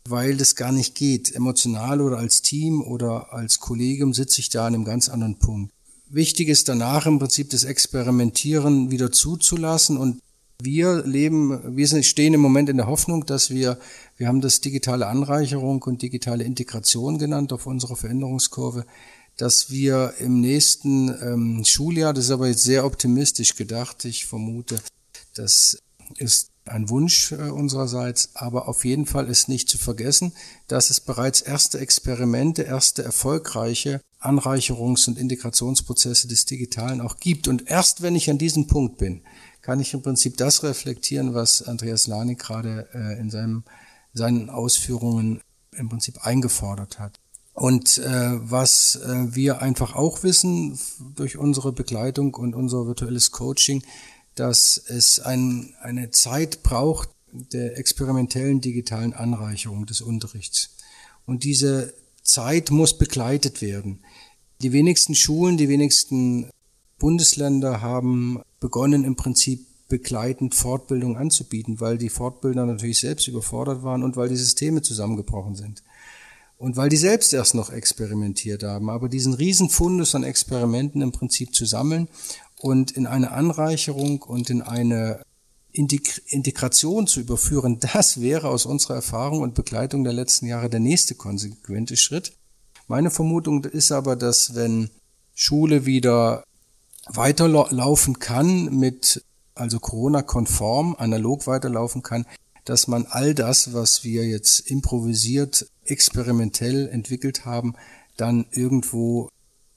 [0.09, 1.33] weil das gar nicht geht.
[1.33, 5.71] Emotional oder als Team oder als Kollegium sitze ich da an einem ganz anderen Punkt.
[6.09, 10.21] Wichtig ist danach im Prinzip das Experimentieren wieder zuzulassen und
[10.61, 13.77] wir leben, wir stehen im Moment in der Hoffnung, dass wir,
[14.17, 18.85] wir haben das digitale Anreicherung und digitale Integration genannt auf unserer Veränderungskurve,
[19.37, 24.79] dass wir im nächsten ähm, Schuljahr, das ist aber jetzt sehr optimistisch gedacht, ich vermute,
[25.35, 25.77] das
[26.17, 30.33] ist ein Wunsch äh, unsererseits, aber auf jeden Fall ist nicht zu vergessen,
[30.67, 37.47] dass es bereits erste Experimente, erste erfolgreiche Anreicherungs- und Integrationsprozesse des Digitalen auch gibt.
[37.47, 39.21] Und erst wenn ich an diesem Punkt bin,
[39.67, 43.65] kann ich im Prinzip das reflektieren, was Andreas Lani gerade äh, in seinem,
[44.13, 45.41] seinen Ausführungen
[45.75, 47.19] im Prinzip eingefordert hat.
[47.51, 50.79] Und äh, was äh, wir einfach auch wissen
[51.17, 53.83] durch unsere Begleitung und unser virtuelles Coaching,
[54.35, 60.77] dass es ein, eine Zeit braucht der experimentellen digitalen Anreicherung des Unterrichts.
[61.25, 63.99] Und diese Zeit muss begleitet werden.
[64.61, 66.51] Die wenigsten Schulen, die wenigsten
[66.99, 74.03] Bundesländer haben begonnen im Prinzip begleitend Fortbildung anzubieten, weil die Fortbildner natürlich selbst überfordert waren
[74.03, 75.83] und weil die Systeme zusammengebrochen sind.
[76.57, 81.11] Und weil die selbst erst noch experimentiert haben, aber diesen riesen Fundus an Experimenten im
[81.11, 82.07] Prinzip zu sammeln
[82.59, 85.21] und in eine Anreicherung und in eine
[85.71, 91.15] Integration zu überführen, das wäre aus unserer Erfahrung und Begleitung der letzten Jahre der nächste
[91.15, 92.33] konsequente Schritt.
[92.87, 94.89] Meine Vermutung ist aber, dass wenn
[95.35, 96.43] Schule wieder
[97.09, 99.23] weiterlaufen kann mit,
[99.55, 102.25] also Corona-konform, analog weiterlaufen kann,
[102.65, 107.75] dass man all das, was wir jetzt improvisiert, experimentell entwickelt haben,
[108.17, 109.29] dann irgendwo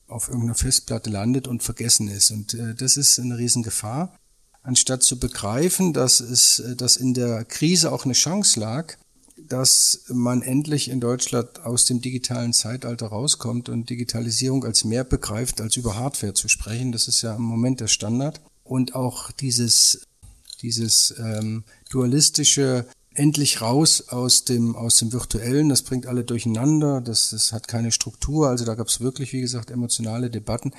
[0.08, 2.30] auf irgendeiner Festplatte landet und vergessen ist.
[2.30, 4.16] Und äh, das ist eine Riesengefahr.
[4.62, 8.96] Anstatt zu begreifen, dass es, äh, dass in der Krise auch eine Chance lag,
[9.48, 15.60] dass man endlich in Deutschland aus dem digitalen Zeitalter rauskommt und Digitalisierung als mehr begreift,
[15.60, 16.92] als über Hardware zu sprechen.
[16.92, 18.40] Das ist ja im Moment der Standard.
[18.64, 20.06] Und auch dieses,
[20.62, 27.30] dieses ähm, dualistische endlich raus aus dem, aus dem Virtuellen, das bringt alle durcheinander, das,
[27.30, 30.72] das hat keine Struktur, also da gab es wirklich, wie gesagt, emotionale Debatten.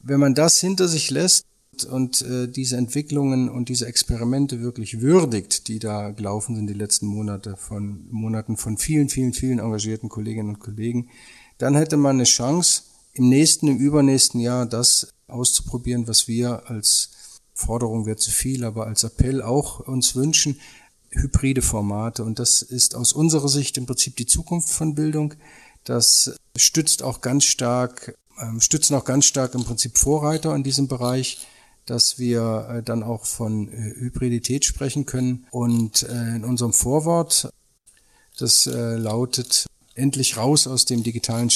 [0.00, 1.44] Wenn man das hinter sich lässt
[1.84, 7.06] und äh, diese Entwicklungen und diese Experimente wirklich würdigt, die da gelaufen sind die letzten
[7.06, 11.08] Monate von Monaten von vielen, vielen, vielen engagierten Kolleginnen und Kollegen,
[11.58, 12.82] dann hätte man eine Chance,
[13.14, 17.10] im nächsten, im übernächsten Jahr das auszuprobieren, was wir als
[17.52, 20.60] Forderung wäre zu viel, aber als Appell auch uns wünschen,
[21.10, 22.22] hybride Formate.
[22.22, 25.34] Und das ist aus unserer Sicht im Prinzip die Zukunft von Bildung.
[25.84, 30.86] Das stützt auch ganz stark, ähm, stützen auch ganz stark im Prinzip Vorreiter in diesem
[30.86, 31.46] Bereich,
[31.88, 35.46] dass wir äh, dann auch von äh, Hybridität sprechen können.
[35.50, 37.50] Und äh, in unserem Vorwort,
[38.38, 41.50] das äh, lautet endlich raus aus dem digitalen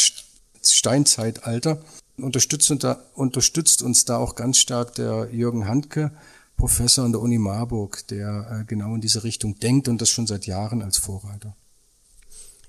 [0.62, 1.80] Steinzeitalter,
[2.16, 2.72] unterstützt,
[3.14, 6.12] unterstützt uns da auch ganz stark der Jürgen Handke,
[6.56, 10.26] Professor an der Uni Marburg, der äh, genau in diese Richtung denkt und das schon
[10.26, 11.56] seit Jahren als Vorreiter.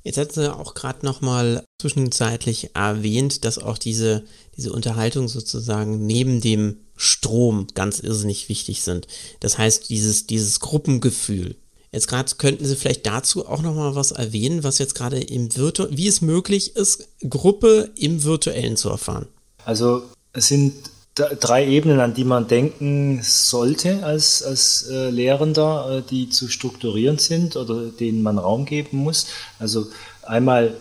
[0.03, 4.23] Jetzt hat sie auch gerade nochmal zwischenzeitlich erwähnt, dass auch diese,
[4.57, 9.07] diese Unterhaltung sozusagen neben dem Strom ganz irrsinnig wichtig sind.
[9.39, 11.55] Das heißt, dieses, dieses Gruppengefühl.
[11.91, 15.87] Jetzt gerade könnten Sie vielleicht dazu auch nochmal was erwähnen, was jetzt gerade im Virtu
[15.91, 19.27] wie es möglich ist, Gruppe im Virtuellen zu erfahren.
[19.63, 20.73] Also es sind
[21.15, 27.19] drei Ebenen, an die man denken sollte als, als äh, Lehrender, äh, die zu strukturieren
[27.19, 29.27] sind oder denen man Raum geben muss.
[29.59, 29.87] Also
[30.23, 30.75] einmal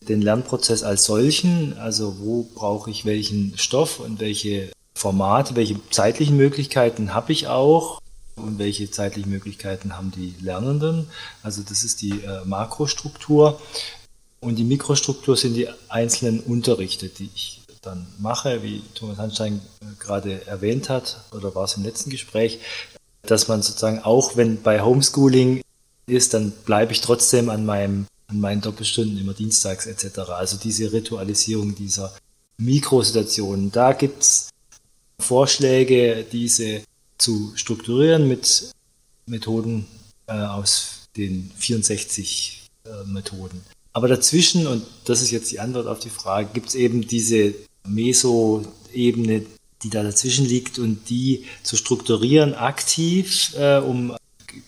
[0.00, 6.36] den Lernprozess als solchen, also wo brauche ich welchen Stoff und welche Formate, welche zeitlichen
[6.36, 8.00] Möglichkeiten habe ich auch
[8.34, 11.08] und welche zeitlichen Möglichkeiten haben die Lernenden.
[11.42, 13.60] Also das ist die äh, Makrostruktur.
[14.40, 19.86] Und die Mikrostruktur sind die einzelnen Unterrichte, die ich dann mache, wie Thomas Hanstein äh,
[19.98, 22.60] gerade erwähnt hat, oder war es im letzten Gespräch,
[23.22, 25.62] dass man sozusagen auch, wenn bei Homeschooling
[26.06, 30.18] ist, dann bleibe ich trotzdem an meinem an meinen Doppelstunden immer dienstags etc.
[30.30, 32.12] Also diese Ritualisierung dieser
[32.58, 33.72] Mikrosituationen.
[33.72, 34.50] Da gibt es
[35.18, 36.82] Vorschläge, diese
[37.16, 38.70] zu strukturieren mit
[39.26, 39.86] Methoden
[40.26, 43.62] äh, aus den 64 äh, Methoden.
[43.92, 47.54] Aber dazwischen, und das ist jetzt die Antwort auf die Frage, gibt es eben diese
[47.88, 49.44] Meso-Ebene,
[49.82, 54.14] die da dazwischen liegt und die zu strukturieren aktiv, äh, um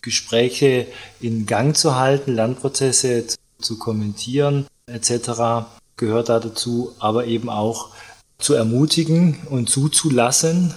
[0.03, 0.87] Gespräche
[1.21, 5.67] in Gang zu halten, Lernprozesse zu, zu kommentieren etc.
[5.97, 7.91] gehört da dazu, aber eben auch
[8.39, 10.75] zu ermutigen und zuzulassen,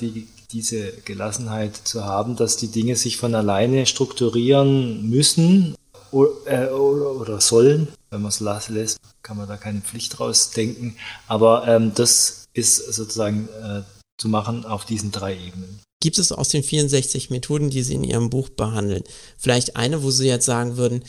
[0.00, 5.74] die, diese Gelassenheit zu haben, dass die Dinge sich von alleine strukturieren müssen
[6.12, 10.96] oder, äh, oder sollen, wenn man es lässt kann man da keine Pflicht rausdenken.
[11.26, 13.82] Aber ähm, das ist sozusagen äh,
[14.18, 15.80] zu machen auf diesen drei Ebenen.
[16.00, 19.02] Gibt es aus den 64 Methoden, die Sie in Ihrem Buch behandeln,
[19.36, 21.02] vielleicht eine, wo Sie jetzt sagen würden,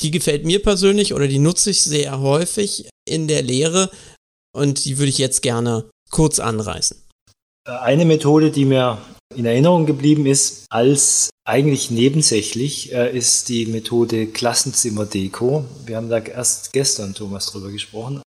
[0.00, 3.90] die gefällt mir persönlich oder die nutze ich sehr häufig in der Lehre
[4.54, 6.96] und die würde ich jetzt gerne kurz anreißen?
[7.66, 8.98] Äh, eine Methode, die mir
[9.36, 15.64] in Erinnerung geblieben ist, als eigentlich nebensächlich, äh, ist die Methode Klassenzimmerdeko.
[15.86, 18.22] Wir haben da erst gestern, Thomas, drüber gesprochen.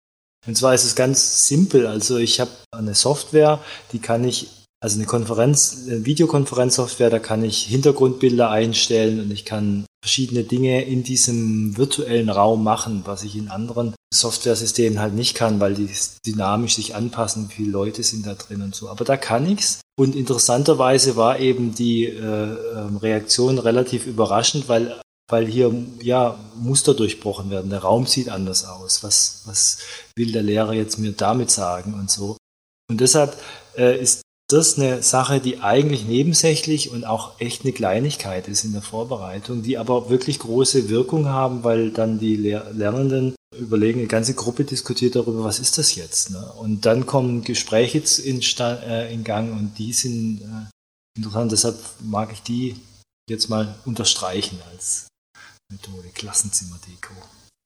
[0.47, 1.87] Und zwar ist es ganz simpel.
[1.87, 3.61] Also ich habe eine Software,
[3.93, 4.49] die kann ich,
[4.83, 10.85] also eine Konferenz, eine Videokonferenzsoftware, da kann ich Hintergrundbilder einstellen und ich kann verschiedene Dinge
[10.85, 15.88] in diesem virtuellen Raum machen, was ich in anderen Software-Systemen halt nicht kann, weil die
[16.27, 18.88] dynamisch sich anpassen, wie viele Leute sind da drin und so.
[18.88, 19.81] Aber da kann ich's.
[19.97, 26.95] Und interessanterweise war eben die äh, ähm, Reaktion relativ überraschend, weil, weil hier ja Muster
[26.95, 27.71] durchbrochen werden.
[27.71, 29.05] Der Raum sieht anders aus.
[29.05, 29.79] Was, was
[30.16, 32.37] will der Lehrer jetzt mir damit sagen und so?
[32.90, 33.37] Und deshalb
[33.77, 38.73] äh, ist das eine Sache, die eigentlich nebensächlich und auch echt eine Kleinigkeit ist in
[38.73, 44.35] der Vorbereitung, die aber wirklich große Wirkung haben, weil dann die Lernenden überlegen, eine ganze
[44.35, 46.31] Gruppe diskutiert darüber, was ist das jetzt?
[46.31, 46.53] Ne?
[46.59, 51.53] Und dann kommen Gespräche in, äh, in Gang und die sind äh, interessant.
[51.53, 52.77] Deshalb mag ich die
[53.29, 55.09] jetzt mal unterstreichen als
[55.71, 57.15] Methode Klassenzimmerdeko.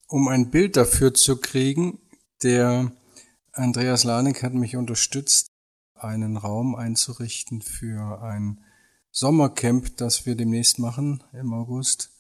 [0.09, 1.99] Um ein Bild dafür zu kriegen,
[2.43, 2.93] der
[3.53, 5.49] Andreas Lanik hat mich unterstützt,
[5.99, 8.61] einen Raum einzurichten für ein
[9.11, 12.11] Sommercamp, das wir demnächst machen im August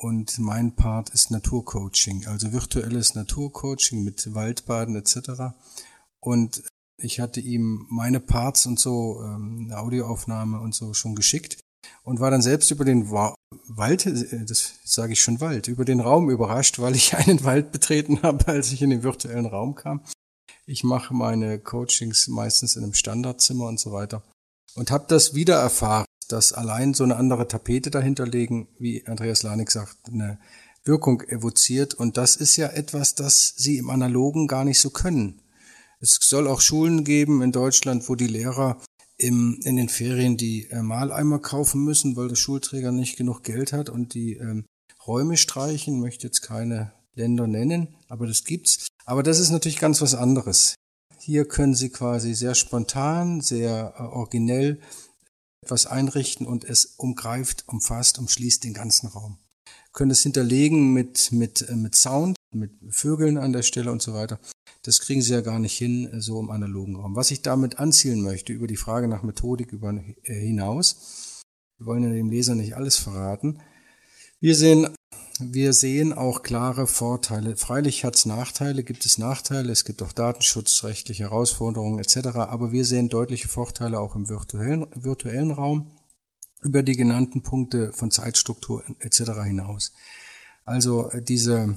[0.00, 5.54] und mein Part ist Naturcoaching, also virtuelles Naturcoaching mit Waldbaden etc.
[6.20, 6.62] Und
[6.96, 11.58] ich hatte ihm meine Parts und so, ähm, eine Audioaufnahme und so schon geschickt
[12.04, 13.34] und war dann selbst über den Wa
[13.66, 17.72] Wald, äh, das sage ich schon Wald, über den Raum überrascht, weil ich einen Wald
[17.72, 20.02] betreten habe, als ich in den virtuellen Raum kam.
[20.66, 24.22] Ich mache meine Coachings meistens in einem Standardzimmer und so weiter
[24.74, 29.42] und habe das wieder erfahren, dass allein so eine andere Tapete dahinter legen, wie Andreas
[29.42, 30.38] Lanik sagt, eine
[30.84, 35.42] Wirkung evoziert und das ist ja etwas, das sie im Analogen gar nicht so können.
[36.00, 38.80] Es soll auch Schulen geben in Deutschland, wo die Lehrer
[39.16, 43.72] im, in den Ferien die äh, Maleimer kaufen müssen, weil der Schulträger nicht genug Geld
[43.72, 44.64] hat und die ähm,
[45.06, 46.00] Räume streichen.
[46.00, 48.86] Möchte jetzt keine Länder nennen, aber das gibt's.
[49.04, 50.74] Aber das ist natürlich ganz was anderes.
[51.18, 54.80] Hier können Sie quasi sehr spontan, sehr äh, originell
[55.62, 59.38] etwas einrichten und es umgreift, umfasst, umschließt den ganzen Raum.
[59.92, 64.14] Können es hinterlegen mit, mit, äh, mit Sound, mit Vögeln an der Stelle und so
[64.14, 64.38] weiter.
[64.82, 67.16] Das kriegen sie ja gar nicht hin, äh, so im analogen Raum.
[67.16, 71.42] Was ich damit anzielen möchte, über die Frage nach Methodik über, hinaus,
[71.78, 73.60] wir wollen ja dem Leser nicht alles verraten.
[74.40, 74.88] Wir sehen,
[75.40, 77.56] wir sehen auch klare Vorteile.
[77.56, 82.84] Freilich hat es Nachteile, gibt es Nachteile, es gibt auch datenschutzrechtliche Herausforderungen etc., aber wir
[82.84, 85.90] sehen deutliche Vorteile auch im virtuellen, virtuellen Raum
[86.62, 89.42] über die genannten Punkte von Zeitstruktur etc.
[89.44, 89.92] hinaus.
[90.64, 91.76] Also äh, diese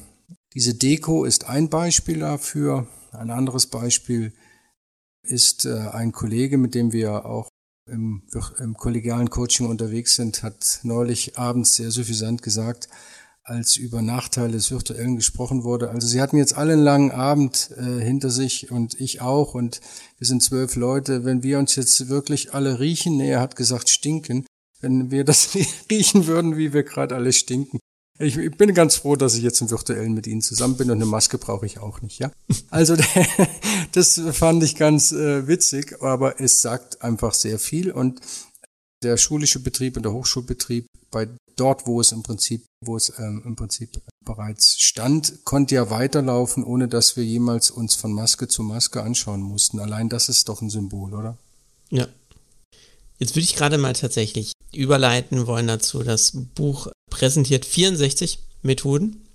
[0.53, 2.87] diese Deko ist ein Beispiel dafür.
[3.11, 4.33] Ein anderes Beispiel
[5.23, 7.47] ist äh, ein Kollege, mit dem wir auch
[7.89, 8.23] im,
[8.59, 12.89] im kollegialen Coaching unterwegs sind, hat neulich abends sehr suffisant gesagt,
[13.51, 15.91] als über Nachteile des Virtuellen gesprochen wurde.
[15.91, 19.81] Also sie hatten jetzt alle einen langen Abend äh, hinter sich und ich auch und
[20.17, 21.25] wir sind zwölf Leute.
[21.25, 24.45] Wenn wir uns jetzt wirklich alle riechen, nee, er hat gesagt stinken,
[24.79, 25.49] wenn wir das
[25.91, 27.79] riechen würden, wie wir gerade alle stinken,
[28.21, 30.97] ich, ich bin ganz froh, dass ich jetzt im Virtuellen mit Ihnen zusammen bin und
[30.97, 32.31] eine Maske brauche ich auch nicht, ja.
[32.69, 32.95] Also
[33.91, 38.21] das fand ich ganz äh, witzig, aber es sagt einfach sehr viel und
[39.03, 43.41] der schulische Betrieb und der Hochschulbetrieb bei dort, wo es im Prinzip, wo es ähm,
[43.45, 48.63] im Prinzip bereits stand, konnte ja weiterlaufen, ohne dass wir jemals uns von Maske zu
[48.63, 49.79] Maske anschauen mussten.
[49.79, 51.37] Allein das ist doch ein Symbol, oder?
[51.89, 52.07] Ja.
[53.19, 56.03] Jetzt würde ich gerade mal tatsächlich überleiten wollen dazu.
[56.03, 59.27] Das Buch präsentiert 64 Methoden.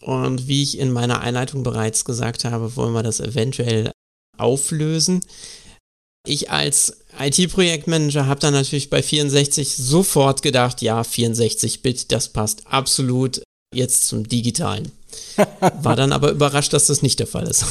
[0.00, 3.92] Und wie ich in meiner Einleitung bereits gesagt habe, wollen wir das eventuell
[4.36, 5.20] auflösen.
[6.26, 13.42] Ich als IT-Projektmanager habe dann natürlich bei 64 sofort gedacht, ja, 64-Bit, das passt absolut
[13.74, 14.92] jetzt zum digitalen.
[15.82, 17.64] War dann aber überrascht, dass das nicht der Fall ist.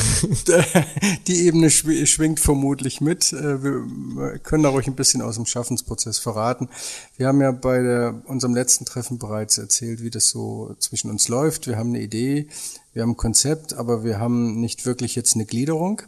[1.27, 3.31] Die Ebene schwingt vermutlich mit.
[3.31, 6.69] Äh, wir können da ruhig ein bisschen aus dem Schaffensprozess verraten.
[7.17, 11.27] Wir haben ja bei der, unserem letzten Treffen bereits erzählt, wie das so zwischen uns
[11.27, 11.67] läuft.
[11.67, 12.47] Wir haben eine Idee,
[12.93, 16.01] wir haben ein Konzept, aber wir haben nicht wirklich jetzt eine Gliederung,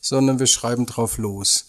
[0.00, 1.66] sondern wir schreiben drauf los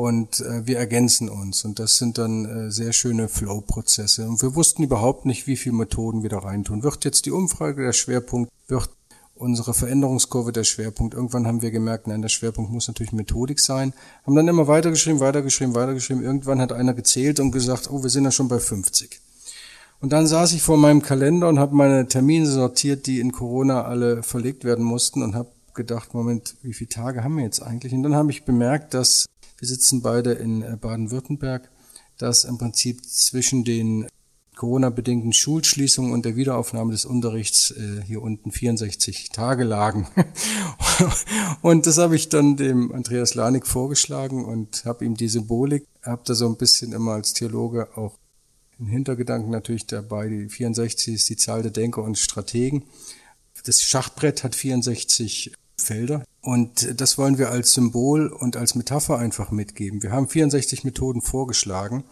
[0.00, 4.54] und äh, wir ergänzen uns und das sind dann äh, sehr schöne Flow-Prozesse und wir
[4.54, 6.82] wussten überhaupt nicht, wie viele Methoden wir da reintun.
[6.82, 8.88] Wird jetzt die Umfrage der Schwerpunkt, wird
[9.34, 11.12] unsere Veränderungskurve der Schwerpunkt.
[11.12, 13.92] Irgendwann haben wir gemerkt, nein, der Schwerpunkt muss natürlich Methodik sein.
[14.24, 16.24] Haben dann immer weitergeschrieben, weitergeschrieben, weitergeschrieben.
[16.24, 19.20] Irgendwann hat einer gezählt und gesagt, oh, wir sind ja schon bei 50.
[20.00, 23.84] Und dann saß ich vor meinem Kalender und habe meine Termine sortiert, die in Corona
[23.84, 27.92] alle verlegt werden mussten und habe gedacht, Moment, wie viele Tage haben wir jetzt eigentlich?
[27.92, 29.26] Und dann habe ich bemerkt, dass
[29.60, 31.70] wir sitzen beide in äh, Baden-Württemberg,
[32.18, 34.08] dass im Prinzip zwischen den
[34.56, 40.08] Corona-bedingten Schulschließungen und der Wiederaufnahme des Unterrichts äh, hier unten 64 Tage lagen.
[41.62, 46.22] und das habe ich dann dem Andreas Lanik vorgeschlagen und habe ihm die Symbolik, habe
[46.24, 48.18] da so ein bisschen immer als Theologe auch
[48.78, 50.28] einen Hintergedanken natürlich dabei.
[50.28, 52.84] Die 64 ist die Zahl der Denker und Strategen.
[53.64, 56.24] Das Schachbrett hat 64 Felder.
[56.42, 60.02] Und das wollen wir als Symbol und als Metapher einfach mitgeben.
[60.02, 62.04] Wir haben 64 Methoden vorgeschlagen,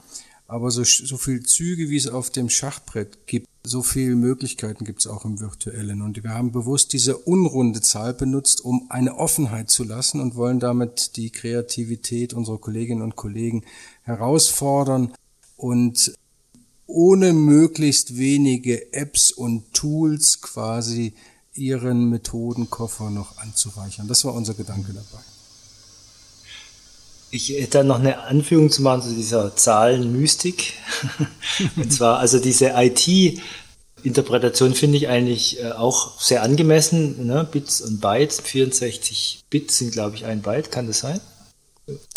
[0.47, 5.01] aber so, so viel Züge, wie es auf dem Schachbrett gibt, so viele Möglichkeiten gibt
[5.01, 6.03] es auch im Virtuellen.
[6.03, 10.61] Und wir haben bewusst diese unrunde Zahl benutzt, um eine Offenheit zu lassen und wollen
[10.61, 13.65] damit die Kreativität unserer Kolleginnen und Kollegen
[14.03, 15.13] herausfordern
[15.57, 16.15] und
[16.87, 21.13] ohne möglichst wenige Apps und Tools quasi
[21.55, 24.09] ihren Methodenkoffer noch anzureichern.
[24.09, 25.23] Das war unser Gedanke dabei.
[27.31, 30.73] Ich hätte noch eine Anführung zu machen zu dieser Zahlenmystik.
[31.77, 37.27] und zwar, also diese IT-Interpretation finde ich eigentlich äh, auch sehr angemessen.
[37.27, 37.47] Ne?
[37.51, 41.21] Bits und Bytes, 64 Bits sind, glaube ich, ein Byte, kann das sein?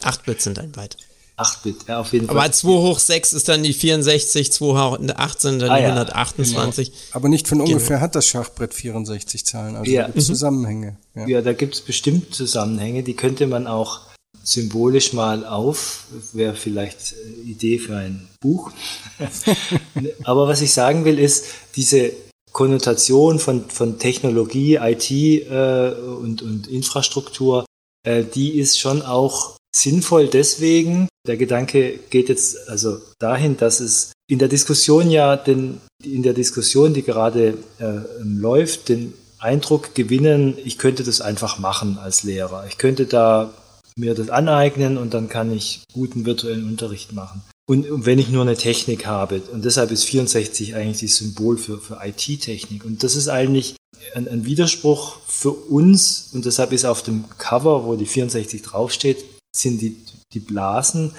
[0.02, 0.96] 8 Bits sind ein Byte.
[1.42, 2.38] 8-Bit, ja, auf jeden Fall.
[2.38, 5.90] Aber 2 hoch 6 ist dann die 64, 2 hoch 18 dann ah, die ja.
[5.90, 6.92] 128.
[6.92, 7.02] Genau.
[7.14, 7.72] Aber nicht von genau.
[7.72, 10.08] ungefähr hat das Schachbrett 64 Zahlen, also ja.
[10.08, 10.20] Mhm.
[10.20, 10.98] Zusammenhänge.
[11.16, 14.02] Ja, ja da gibt es bestimmt Zusammenhänge, die könnte man auch
[14.44, 17.14] symbolisch mal auf, wäre vielleicht
[17.46, 18.72] Idee für ein Buch.
[20.24, 22.12] Aber was ich sagen will, ist, diese
[22.52, 27.66] Konnotation von, von Technologie, IT äh, und, und Infrastruktur,
[28.04, 31.08] äh, die ist schon auch sinnvoll deswegen.
[31.28, 36.34] Der Gedanke geht jetzt also dahin, dass es in der Diskussion ja den, in der
[36.34, 42.66] Diskussion, die gerade äh, läuft, den Eindruck gewinnen, ich könnte das einfach machen als Lehrer.
[42.68, 43.54] Ich könnte da
[43.96, 47.42] mir das aneignen und dann kann ich guten virtuellen Unterricht machen.
[47.68, 51.58] Und, und wenn ich nur eine Technik habe, und deshalb ist 64 eigentlich das Symbol
[51.58, 52.84] für, für IT-Technik.
[52.84, 53.76] Und das ist eigentlich
[54.14, 59.24] ein, ein Widerspruch für uns, und deshalb ist auf dem Cover, wo die 64 draufsteht,
[59.56, 59.96] sind die,
[60.34, 61.14] die Blasen.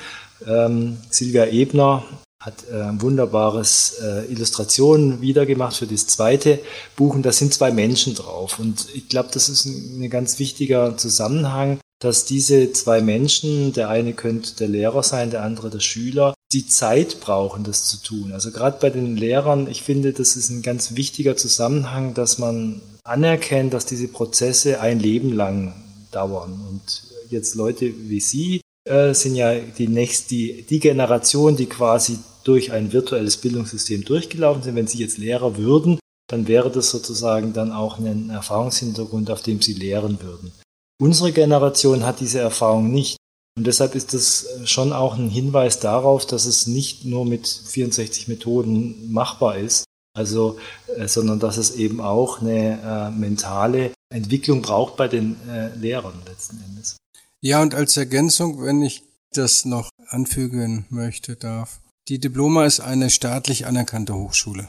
[0.46, 2.04] Ähm, Silvia Ebner
[2.40, 6.58] hat ein wunderbares äh, Illustration wiedergemacht für das zweite
[6.96, 8.58] Buch und da sind zwei Menschen drauf.
[8.58, 13.88] Und ich glaube, das ist ein, ein ganz wichtiger Zusammenhang, dass diese zwei Menschen, der
[13.88, 18.32] eine könnte der Lehrer sein, der andere der Schüler, die Zeit brauchen, das zu tun.
[18.32, 22.82] Also gerade bei den Lehrern, ich finde, das ist ein ganz wichtiger Zusammenhang, dass man
[23.04, 25.74] anerkennt, dass diese Prozesse ein Leben lang
[26.10, 26.60] dauern.
[26.68, 32.18] Und jetzt Leute wie Sie äh, sind ja die nächste, die, die Generation, die quasi
[32.44, 34.74] durch ein virtuelles Bildungssystem durchgelaufen sind.
[34.74, 39.60] Wenn Sie jetzt Lehrer würden, dann wäre das sozusagen dann auch ein Erfahrungshintergrund, auf dem
[39.60, 40.52] Sie lehren würden.
[41.00, 43.16] Unsere Generation hat diese Erfahrung nicht.
[43.56, 48.28] Und deshalb ist das schon auch ein Hinweis darauf, dass es nicht nur mit 64
[48.28, 50.58] Methoden machbar ist, also,
[50.96, 56.22] äh, sondern dass es eben auch eine äh, mentale Entwicklung braucht bei den äh, Lehrern
[56.26, 56.96] letzten Endes.
[57.44, 61.80] Ja, und als Ergänzung, wenn ich das noch anfügen möchte, darf.
[62.06, 64.68] Die Diploma ist eine staatlich anerkannte Hochschule.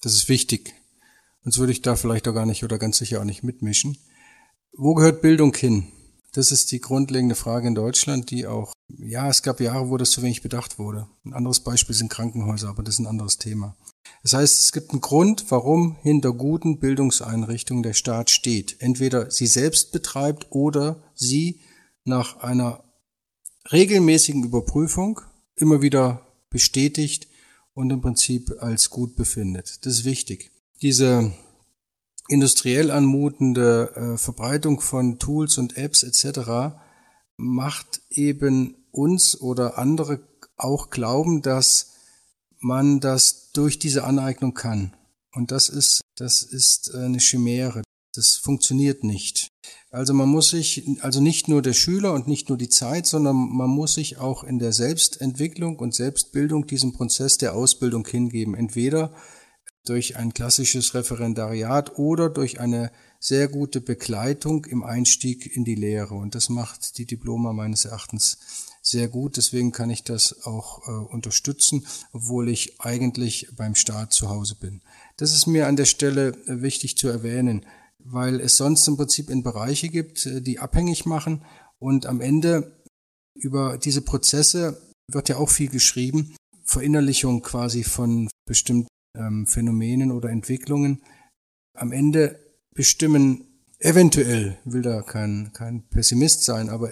[0.00, 0.74] Das ist wichtig.
[1.42, 3.98] Sonst würde ich da vielleicht auch gar nicht oder ganz sicher auch nicht mitmischen.
[4.72, 5.88] Wo gehört Bildung hin?
[6.32, 10.12] Das ist die grundlegende Frage in Deutschland, die auch, ja, es gab Jahre, wo das
[10.12, 11.06] zu wenig bedacht wurde.
[11.26, 13.76] Ein anderes Beispiel sind Krankenhäuser, aber das ist ein anderes Thema.
[14.22, 18.76] Das heißt, es gibt einen Grund, warum hinter guten Bildungseinrichtungen der Staat steht.
[18.80, 21.60] Entweder sie selbst betreibt oder sie
[22.10, 22.84] nach einer
[23.72, 25.22] regelmäßigen Überprüfung
[25.56, 27.28] immer wieder bestätigt
[27.72, 29.86] und im Prinzip als gut befindet.
[29.86, 30.50] Das ist wichtig.
[30.82, 31.32] Diese
[32.28, 36.74] industriell anmutende äh, Verbreitung von Tools und Apps etc.
[37.36, 40.20] macht eben uns oder andere
[40.56, 41.92] auch glauben, dass
[42.58, 44.94] man das durch diese Aneignung kann.
[45.32, 47.82] Und das ist, das ist eine Chimäre.
[48.14, 49.52] Das funktioniert nicht.
[49.90, 53.36] Also man muss sich, also nicht nur der Schüler und nicht nur die Zeit, sondern
[53.36, 58.54] man muss sich auch in der Selbstentwicklung und Selbstbildung diesem Prozess der Ausbildung hingeben.
[58.54, 59.12] Entweder
[59.84, 66.14] durch ein klassisches Referendariat oder durch eine sehr gute Begleitung im Einstieg in die Lehre.
[66.14, 68.38] Und das macht die Diploma meines Erachtens
[68.82, 69.36] sehr gut.
[69.36, 74.80] Deswegen kann ich das auch äh, unterstützen, obwohl ich eigentlich beim Staat zu Hause bin.
[75.16, 77.66] Das ist mir an der Stelle äh, wichtig zu erwähnen,
[78.04, 81.44] weil es sonst im Prinzip in Bereiche gibt, äh, die abhängig machen.
[81.78, 82.84] Und am Ende
[83.34, 84.80] über diese Prozesse
[85.10, 86.36] wird ja auch viel geschrieben.
[86.64, 91.02] Verinnerlichung quasi von bestimmten ähm, Phänomenen oder Entwicklungen
[91.74, 92.38] am Ende
[92.74, 93.46] bestimmen,
[93.78, 96.90] eventuell, will da kein, kein Pessimist sein, aber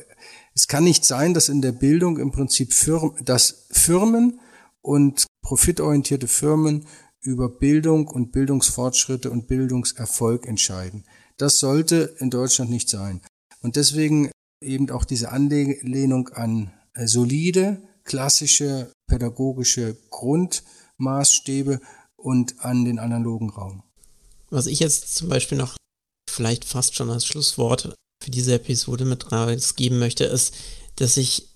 [0.54, 4.40] es kann nicht sein, dass in der Bildung im Prinzip Firmen, dass Firmen
[4.80, 6.86] und profitorientierte Firmen
[7.21, 11.05] über Bildung und Bildungsfortschritte und Bildungserfolg entscheiden.
[11.37, 13.21] Das sollte in Deutschland nicht sein.
[13.61, 14.31] Und deswegen
[14.62, 21.81] eben auch diese Anlehnung an äh, solide, klassische pädagogische Grundmaßstäbe
[22.16, 23.83] und an den analogen Raum.
[24.51, 25.77] Was ich jetzt zum Beispiel noch
[26.31, 30.55] vielleicht fast schon als Schlusswort für diese Episode mit rausgeben möchte, ist,
[30.97, 31.49] dass ich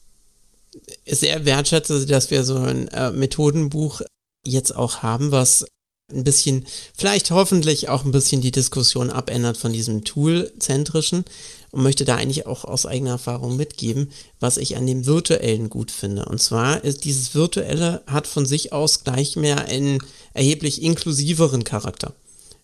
[1.06, 4.02] sehr wertschätze, dass wir so ein äh, Methodenbuch
[4.44, 5.64] jetzt auch haben, was
[6.12, 11.24] ein bisschen, vielleicht hoffentlich auch ein bisschen die Diskussion abändert von diesem Tool-zentrischen
[11.70, 15.90] und möchte da eigentlich auch aus eigener Erfahrung mitgeben, was ich an dem Virtuellen gut
[15.90, 16.26] finde.
[16.26, 19.98] Und zwar ist dieses Virtuelle hat von sich aus gleich mehr einen
[20.34, 22.12] erheblich inklusiveren Charakter.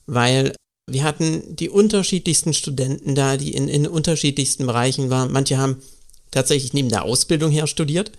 [0.07, 0.55] Weil
[0.91, 5.33] wir hatten die unterschiedlichsten Studenten da, die in, in unterschiedlichsten Bereichen waren.
[5.33, 5.83] Manche haben
[6.31, 8.11] tatsächlich neben der Ausbildung her studiert.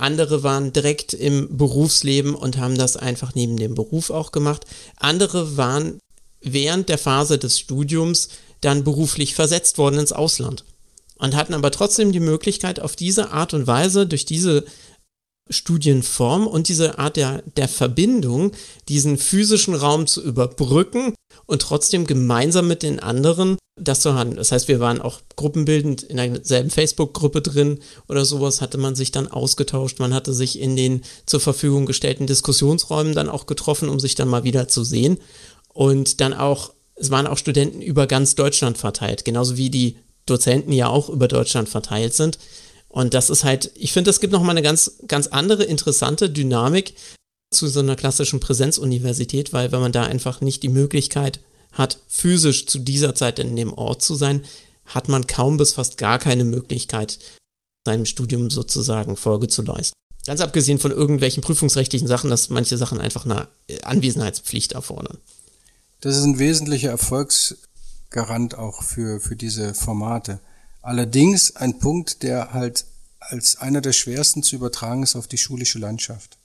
[0.00, 4.64] Andere waren direkt im Berufsleben und haben das einfach neben dem Beruf auch gemacht.
[4.96, 5.98] Andere waren
[6.40, 8.30] während der Phase des Studiums
[8.60, 10.64] dann beruflich versetzt worden ins Ausland.
[11.18, 14.64] und hatten aber trotzdem die Möglichkeit, auf diese Art und Weise, durch diese
[15.50, 18.52] Studienform und diese Art der, der Verbindung,
[18.88, 21.12] diesen physischen Raum zu überbrücken
[21.50, 24.36] und trotzdem gemeinsam mit den anderen das zu handeln.
[24.36, 29.10] Das heißt, wir waren auch gruppenbildend in derselben Facebook-Gruppe drin oder sowas, hatte man sich
[29.10, 33.98] dann ausgetauscht, man hatte sich in den zur Verfügung gestellten Diskussionsräumen dann auch getroffen, um
[33.98, 35.18] sich dann mal wieder zu sehen.
[35.72, 39.96] Und dann auch, es waren auch Studenten über ganz Deutschland verteilt, genauso wie die
[40.26, 42.38] Dozenten ja auch über Deutschland verteilt sind.
[42.88, 46.94] Und das ist halt, ich finde, es gibt nochmal eine ganz, ganz andere interessante Dynamik
[47.50, 51.40] zu so einer klassischen Präsenzuniversität, weil wenn man da einfach nicht die Möglichkeit
[51.72, 54.44] hat, physisch zu dieser Zeit in dem Ort zu sein,
[54.86, 57.18] hat man kaum bis fast gar keine Möglichkeit,
[57.86, 59.94] seinem Studium sozusagen Folge zu leisten.
[60.26, 63.48] Ganz abgesehen von irgendwelchen prüfungsrechtlichen Sachen, dass manche Sachen einfach eine
[63.82, 65.18] Anwesenheitspflicht erfordern.
[66.00, 70.40] Das ist ein wesentlicher Erfolgsgarant auch für, für diese Formate.
[70.82, 72.84] Allerdings ein Punkt, der halt
[73.18, 76.38] als einer der schwersten zu übertragen ist auf die schulische Landschaft.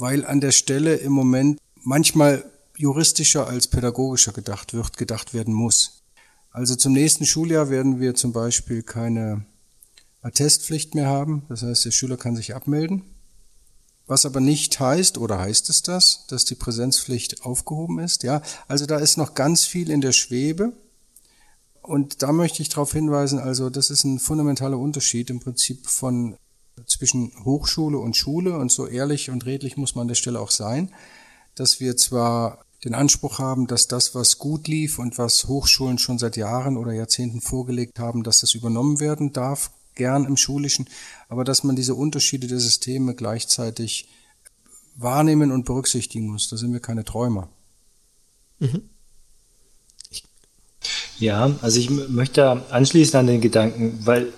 [0.00, 2.44] Weil an der Stelle im Moment manchmal
[2.76, 6.02] juristischer als pädagogischer gedacht wird, gedacht werden muss.
[6.50, 9.44] Also zum nächsten Schuljahr werden wir zum Beispiel keine
[10.22, 11.44] Attestpflicht mehr haben.
[11.48, 13.02] Das heißt, der Schüler kann sich abmelden.
[14.06, 18.22] Was aber nicht heißt, oder heißt es das, dass die Präsenzpflicht aufgehoben ist?
[18.22, 20.72] Ja, also da ist noch ganz viel in der Schwebe.
[21.82, 26.36] Und da möchte ich darauf hinweisen, also das ist ein fundamentaler Unterschied im Prinzip von
[26.86, 30.50] zwischen Hochschule und Schule und so ehrlich und redlich muss man an der Stelle auch
[30.50, 30.92] sein,
[31.54, 36.18] dass wir zwar den Anspruch haben, dass das, was gut lief und was Hochschulen schon
[36.18, 40.88] seit Jahren oder Jahrzehnten vorgelegt haben, dass das übernommen werden darf, gern im Schulischen,
[41.28, 44.08] aber dass man diese Unterschiede der Systeme gleichzeitig
[44.96, 46.48] wahrnehmen und berücksichtigen muss.
[46.48, 47.48] Da sind wir keine Träumer.
[48.58, 48.88] Mhm.
[51.18, 54.32] Ja, also ich möchte anschließen an den Gedanken, weil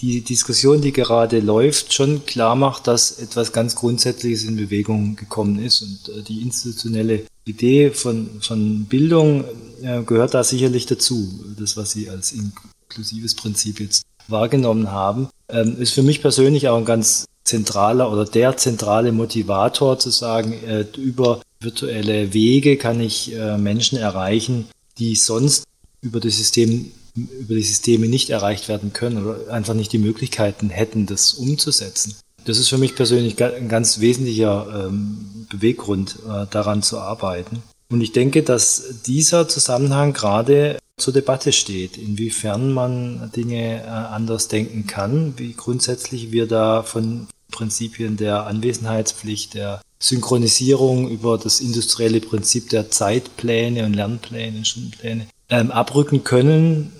[0.00, 5.58] die Diskussion, die gerade läuft, schon klar macht, dass etwas ganz Grundsätzliches in Bewegung gekommen
[5.58, 9.44] ist und äh, die institutionelle Idee von, von Bildung
[9.82, 11.28] äh, gehört da sicherlich dazu.
[11.58, 16.76] Das, was Sie als inklusives Prinzip jetzt wahrgenommen haben, ähm, ist für mich persönlich auch
[16.76, 23.32] ein ganz zentraler oder der zentrale Motivator zu sagen, äh, über virtuelle Wege kann ich
[23.56, 24.66] Menschen erreichen,
[24.98, 25.64] die sonst
[26.02, 30.70] über das System über die Systeme nicht erreicht werden können oder einfach nicht die Möglichkeiten
[30.70, 32.16] hätten, das umzusetzen.
[32.44, 37.62] Das ist für mich persönlich ein ganz wesentlicher ähm, Beweggrund, äh, daran zu arbeiten.
[37.90, 44.48] Und ich denke, dass dieser Zusammenhang gerade zur Debatte steht, inwiefern man Dinge äh, anders
[44.48, 52.20] denken kann, wie grundsätzlich wir da von Prinzipien der Anwesenheitspflicht, der Synchronisierung über das industrielle
[52.20, 56.92] Prinzip der Zeitpläne und Lernpläne, Stundenpläne ähm, abrücken können,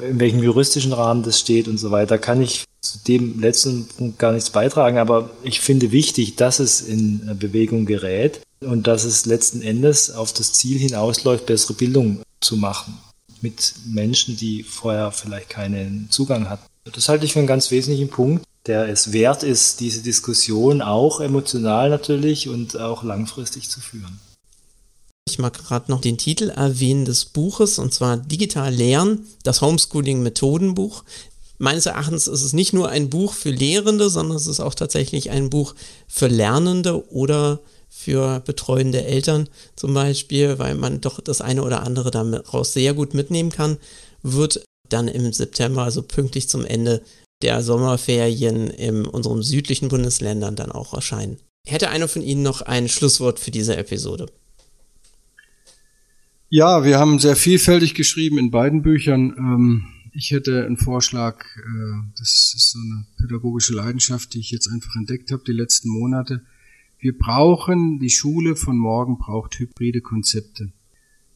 [0.00, 4.18] in welchem juristischen Rahmen das steht und so weiter, kann ich zu dem letzten Punkt
[4.18, 4.98] gar nichts beitragen.
[4.98, 10.10] Aber ich finde wichtig, dass es in äh, Bewegung gerät und dass es letzten Endes
[10.10, 12.98] auf das Ziel hinausläuft, bessere Bildung zu machen
[13.40, 16.64] mit Menschen, die vorher vielleicht keinen Zugang hatten.
[16.92, 21.20] Das halte ich für einen ganz wesentlichen Punkt, der es wert ist, diese Diskussion auch
[21.20, 24.18] emotional natürlich und auch langfristig zu führen.
[25.34, 31.02] Ich mag gerade noch den Titel erwähnen des Buches, und zwar Digital Lernen, das Homeschooling-Methodenbuch.
[31.58, 35.30] Meines Erachtens ist es nicht nur ein Buch für Lehrende, sondern es ist auch tatsächlich
[35.30, 35.74] ein Buch
[36.06, 37.58] für Lernende oder
[37.88, 43.12] für betreuende Eltern zum Beispiel, weil man doch das eine oder andere daraus sehr gut
[43.12, 43.78] mitnehmen kann,
[44.22, 47.02] wird dann im September, also pünktlich zum Ende
[47.42, 51.40] der Sommerferien in unseren südlichen Bundesländern dann auch erscheinen.
[51.66, 54.26] Hätte einer von Ihnen noch ein Schlusswort für diese Episode?
[56.56, 59.34] Ja, wir haben sehr vielfältig geschrieben in beiden Büchern.
[59.36, 64.68] Ähm, ich hätte einen Vorschlag, äh, das ist so eine pädagogische Leidenschaft, die ich jetzt
[64.68, 66.42] einfach entdeckt habe die letzten Monate.
[67.00, 70.70] Wir brauchen, die Schule von morgen braucht hybride Konzepte.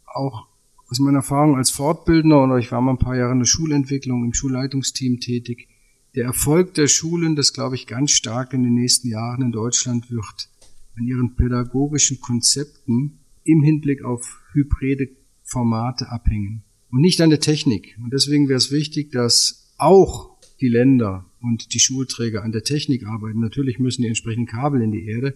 [0.06, 0.46] Auch
[0.88, 4.24] aus meiner Erfahrung als Fortbildner oder ich war mal ein paar Jahre in der Schulentwicklung
[4.24, 5.66] im Schulleitungsteam tätig.
[6.14, 10.12] Der Erfolg der Schulen, das glaube ich ganz stark in den nächsten Jahren in Deutschland
[10.12, 10.48] wird,
[10.96, 15.08] an ihren pädagogischen Konzepten im Hinblick auf hybride
[15.42, 17.96] Formate abhängen und nicht an der Technik.
[18.02, 23.06] Und deswegen wäre es wichtig, dass auch die Länder und die Schulträger an der Technik
[23.06, 23.40] arbeiten.
[23.40, 25.34] Natürlich müssen die entsprechenden Kabel in die Erde,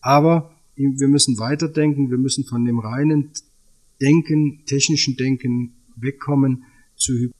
[0.00, 3.30] aber wir müssen weiterdenken, wir müssen von dem reinen
[4.00, 6.64] Denken, technischen Denken wegkommen
[6.96, 7.30] zu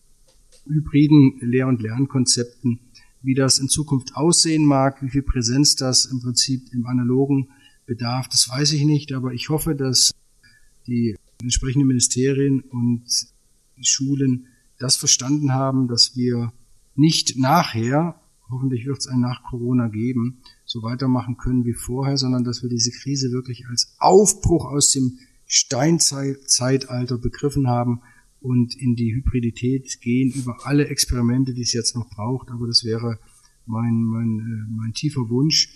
[0.67, 2.81] hybriden Lehr- und Lernkonzepten.
[3.21, 7.49] Wie das in Zukunft aussehen mag, wie viel Präsenz das im Prinzip im analogen
[7.89, 10.13] bedarf, das weiß ich nicht, aber ich hoffe, dass
[10.87, 13.05] die entsprechenden Ministerien und
[13.83, 14.47] Schulen
[14.79, 16.53] das verstanden haben, dass wir
[16.95, 22.45] nicht nachher, hoffentlich wird es ein nach Corona geben, so weitermachen können wie vorher, sondern
[22.45, 28.03] dass wir diese Krise wirklich als Aufbruch aus dem Steinzeitalter begriffen haben
[28.41, 32.51] und in die Hybridität gehen über alle Experimente, die es jetzt noch braucht.
[32.51, 33.19] Aber das wäre
[33.67, 35.71] mein, mein, äh, mein tiefer Wunsch.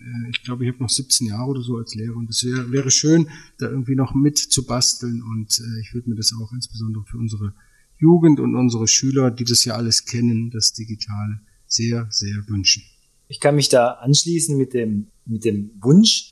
[0.00, 2.70] Äh, ich glaube, ich habe noch 17 Jahre oder so als Lehrer und es wäre,
[2.72, 3.28] wäre schön,
[3.58, 7.18] da irgendwie noch mit zu basteln und äh, ich würde mir das auch insbesondere für
[7.18, 7.52] unsere
[7.98, 12.82] Jugend und unsere Schüler, die das ja alles kennen, das Digitale, sehr, sehr wünschen.
[13.28, 16.30] Ich kann mich da anschließen mit dem, mit dem Wunsch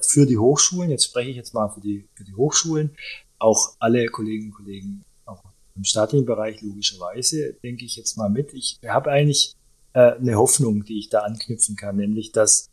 [0.00, 0.90] für die Hochschulen.
[0.90, 2.90] Jetzt spreche ich jetzt mal für die, für die Hochschulen.
[3.38, 5.42] Auch alle Kolleginnen und Kollegen, auch
[5.76, 8.54] im staatlichen Bereich logischerweise, denke ich jetzt mal mit.
[8.54, 9.54] Ich habe eigentlich
[9.92, 12.69] äh, eine Hoffnung, die ich da anknüpfen kann, nämlich dass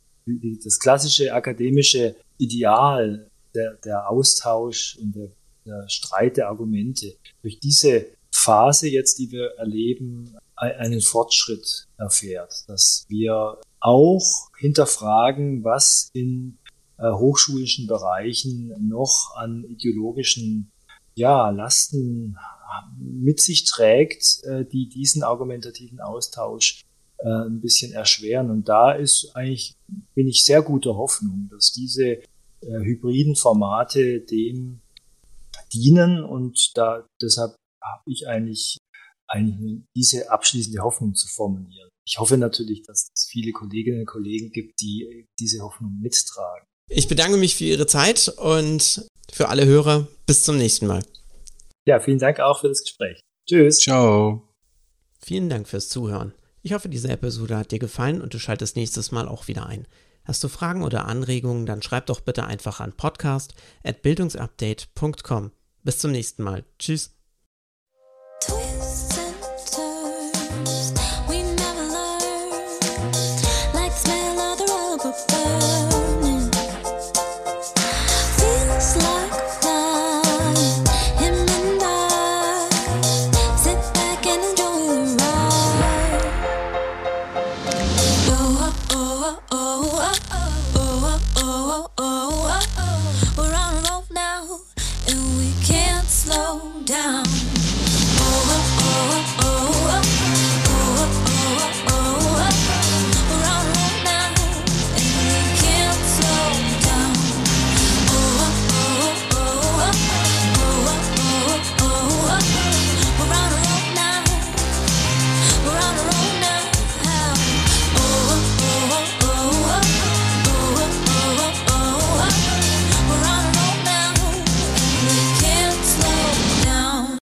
[0.63, 5.29] das klassische akademische Ideal, der, der Austausch und der,
[5.65, 7.15] der Streit der Argumente.
[7.41, 16.09] Durch diese Phase jetzt, die wir erleben, einen Fortschritt erfährt, dass wir auch hinterfragen, was
[16.13, 16.57] in
[16.97, 20.71] äh, hochschulischen Bereichen noch an ideologischen
[21.13, 22.37] ja, Lasten
[22.97, 26.83] mit sich trägt, äh, die diesen argumentativen Austausch
[27.19, 28.49] äh, ein bisschen erschweren.
[28.49, 29.75] Und da ist eigentlich,
[30.15, 32.21] bin ich sehr guter Hoffnung, dass diese äh,
[32.61, 34.81] hybriden Formate dem
[35.73, 38.77] dienen und da deshalb habe ich eigentlich
[39.27, 41.89] eigentlich diese abschließende Hoffnung zu formulieren.
[42.07, 46.65] Ich hoffe natürlich, dass es viele Kolleginnen und Kollegen gibt, die diese Hoffnung mittragen.
[46.89, 50.07] Ich bedanke mich für Ihre Zeit und für alle Hörer.
[50.25, 51.03] Bis zum nächsten Mal.
[51.85, 53.19] Ja, vielen Dank auch für das Gespräch.
[53.47, 53.79] Tschüss.
[53.79, 54.43] Ciao.
[55.19, 56.33] Vielen Dank fürs Zuhören.
[56.61, 59.87] Ich hoffe, diese Episode hat dir gefallen und du schaltest nächstes Mal auch wieder ein.
[60.25, 65.51] Hast du Fragen oder Anregungen, dann schreib doch bitte einfach an podcast@bildungsupdate.com.
[65.83, 66.65] Bis zum nächsten Mal.
[66.79, 67.16] Tschüss.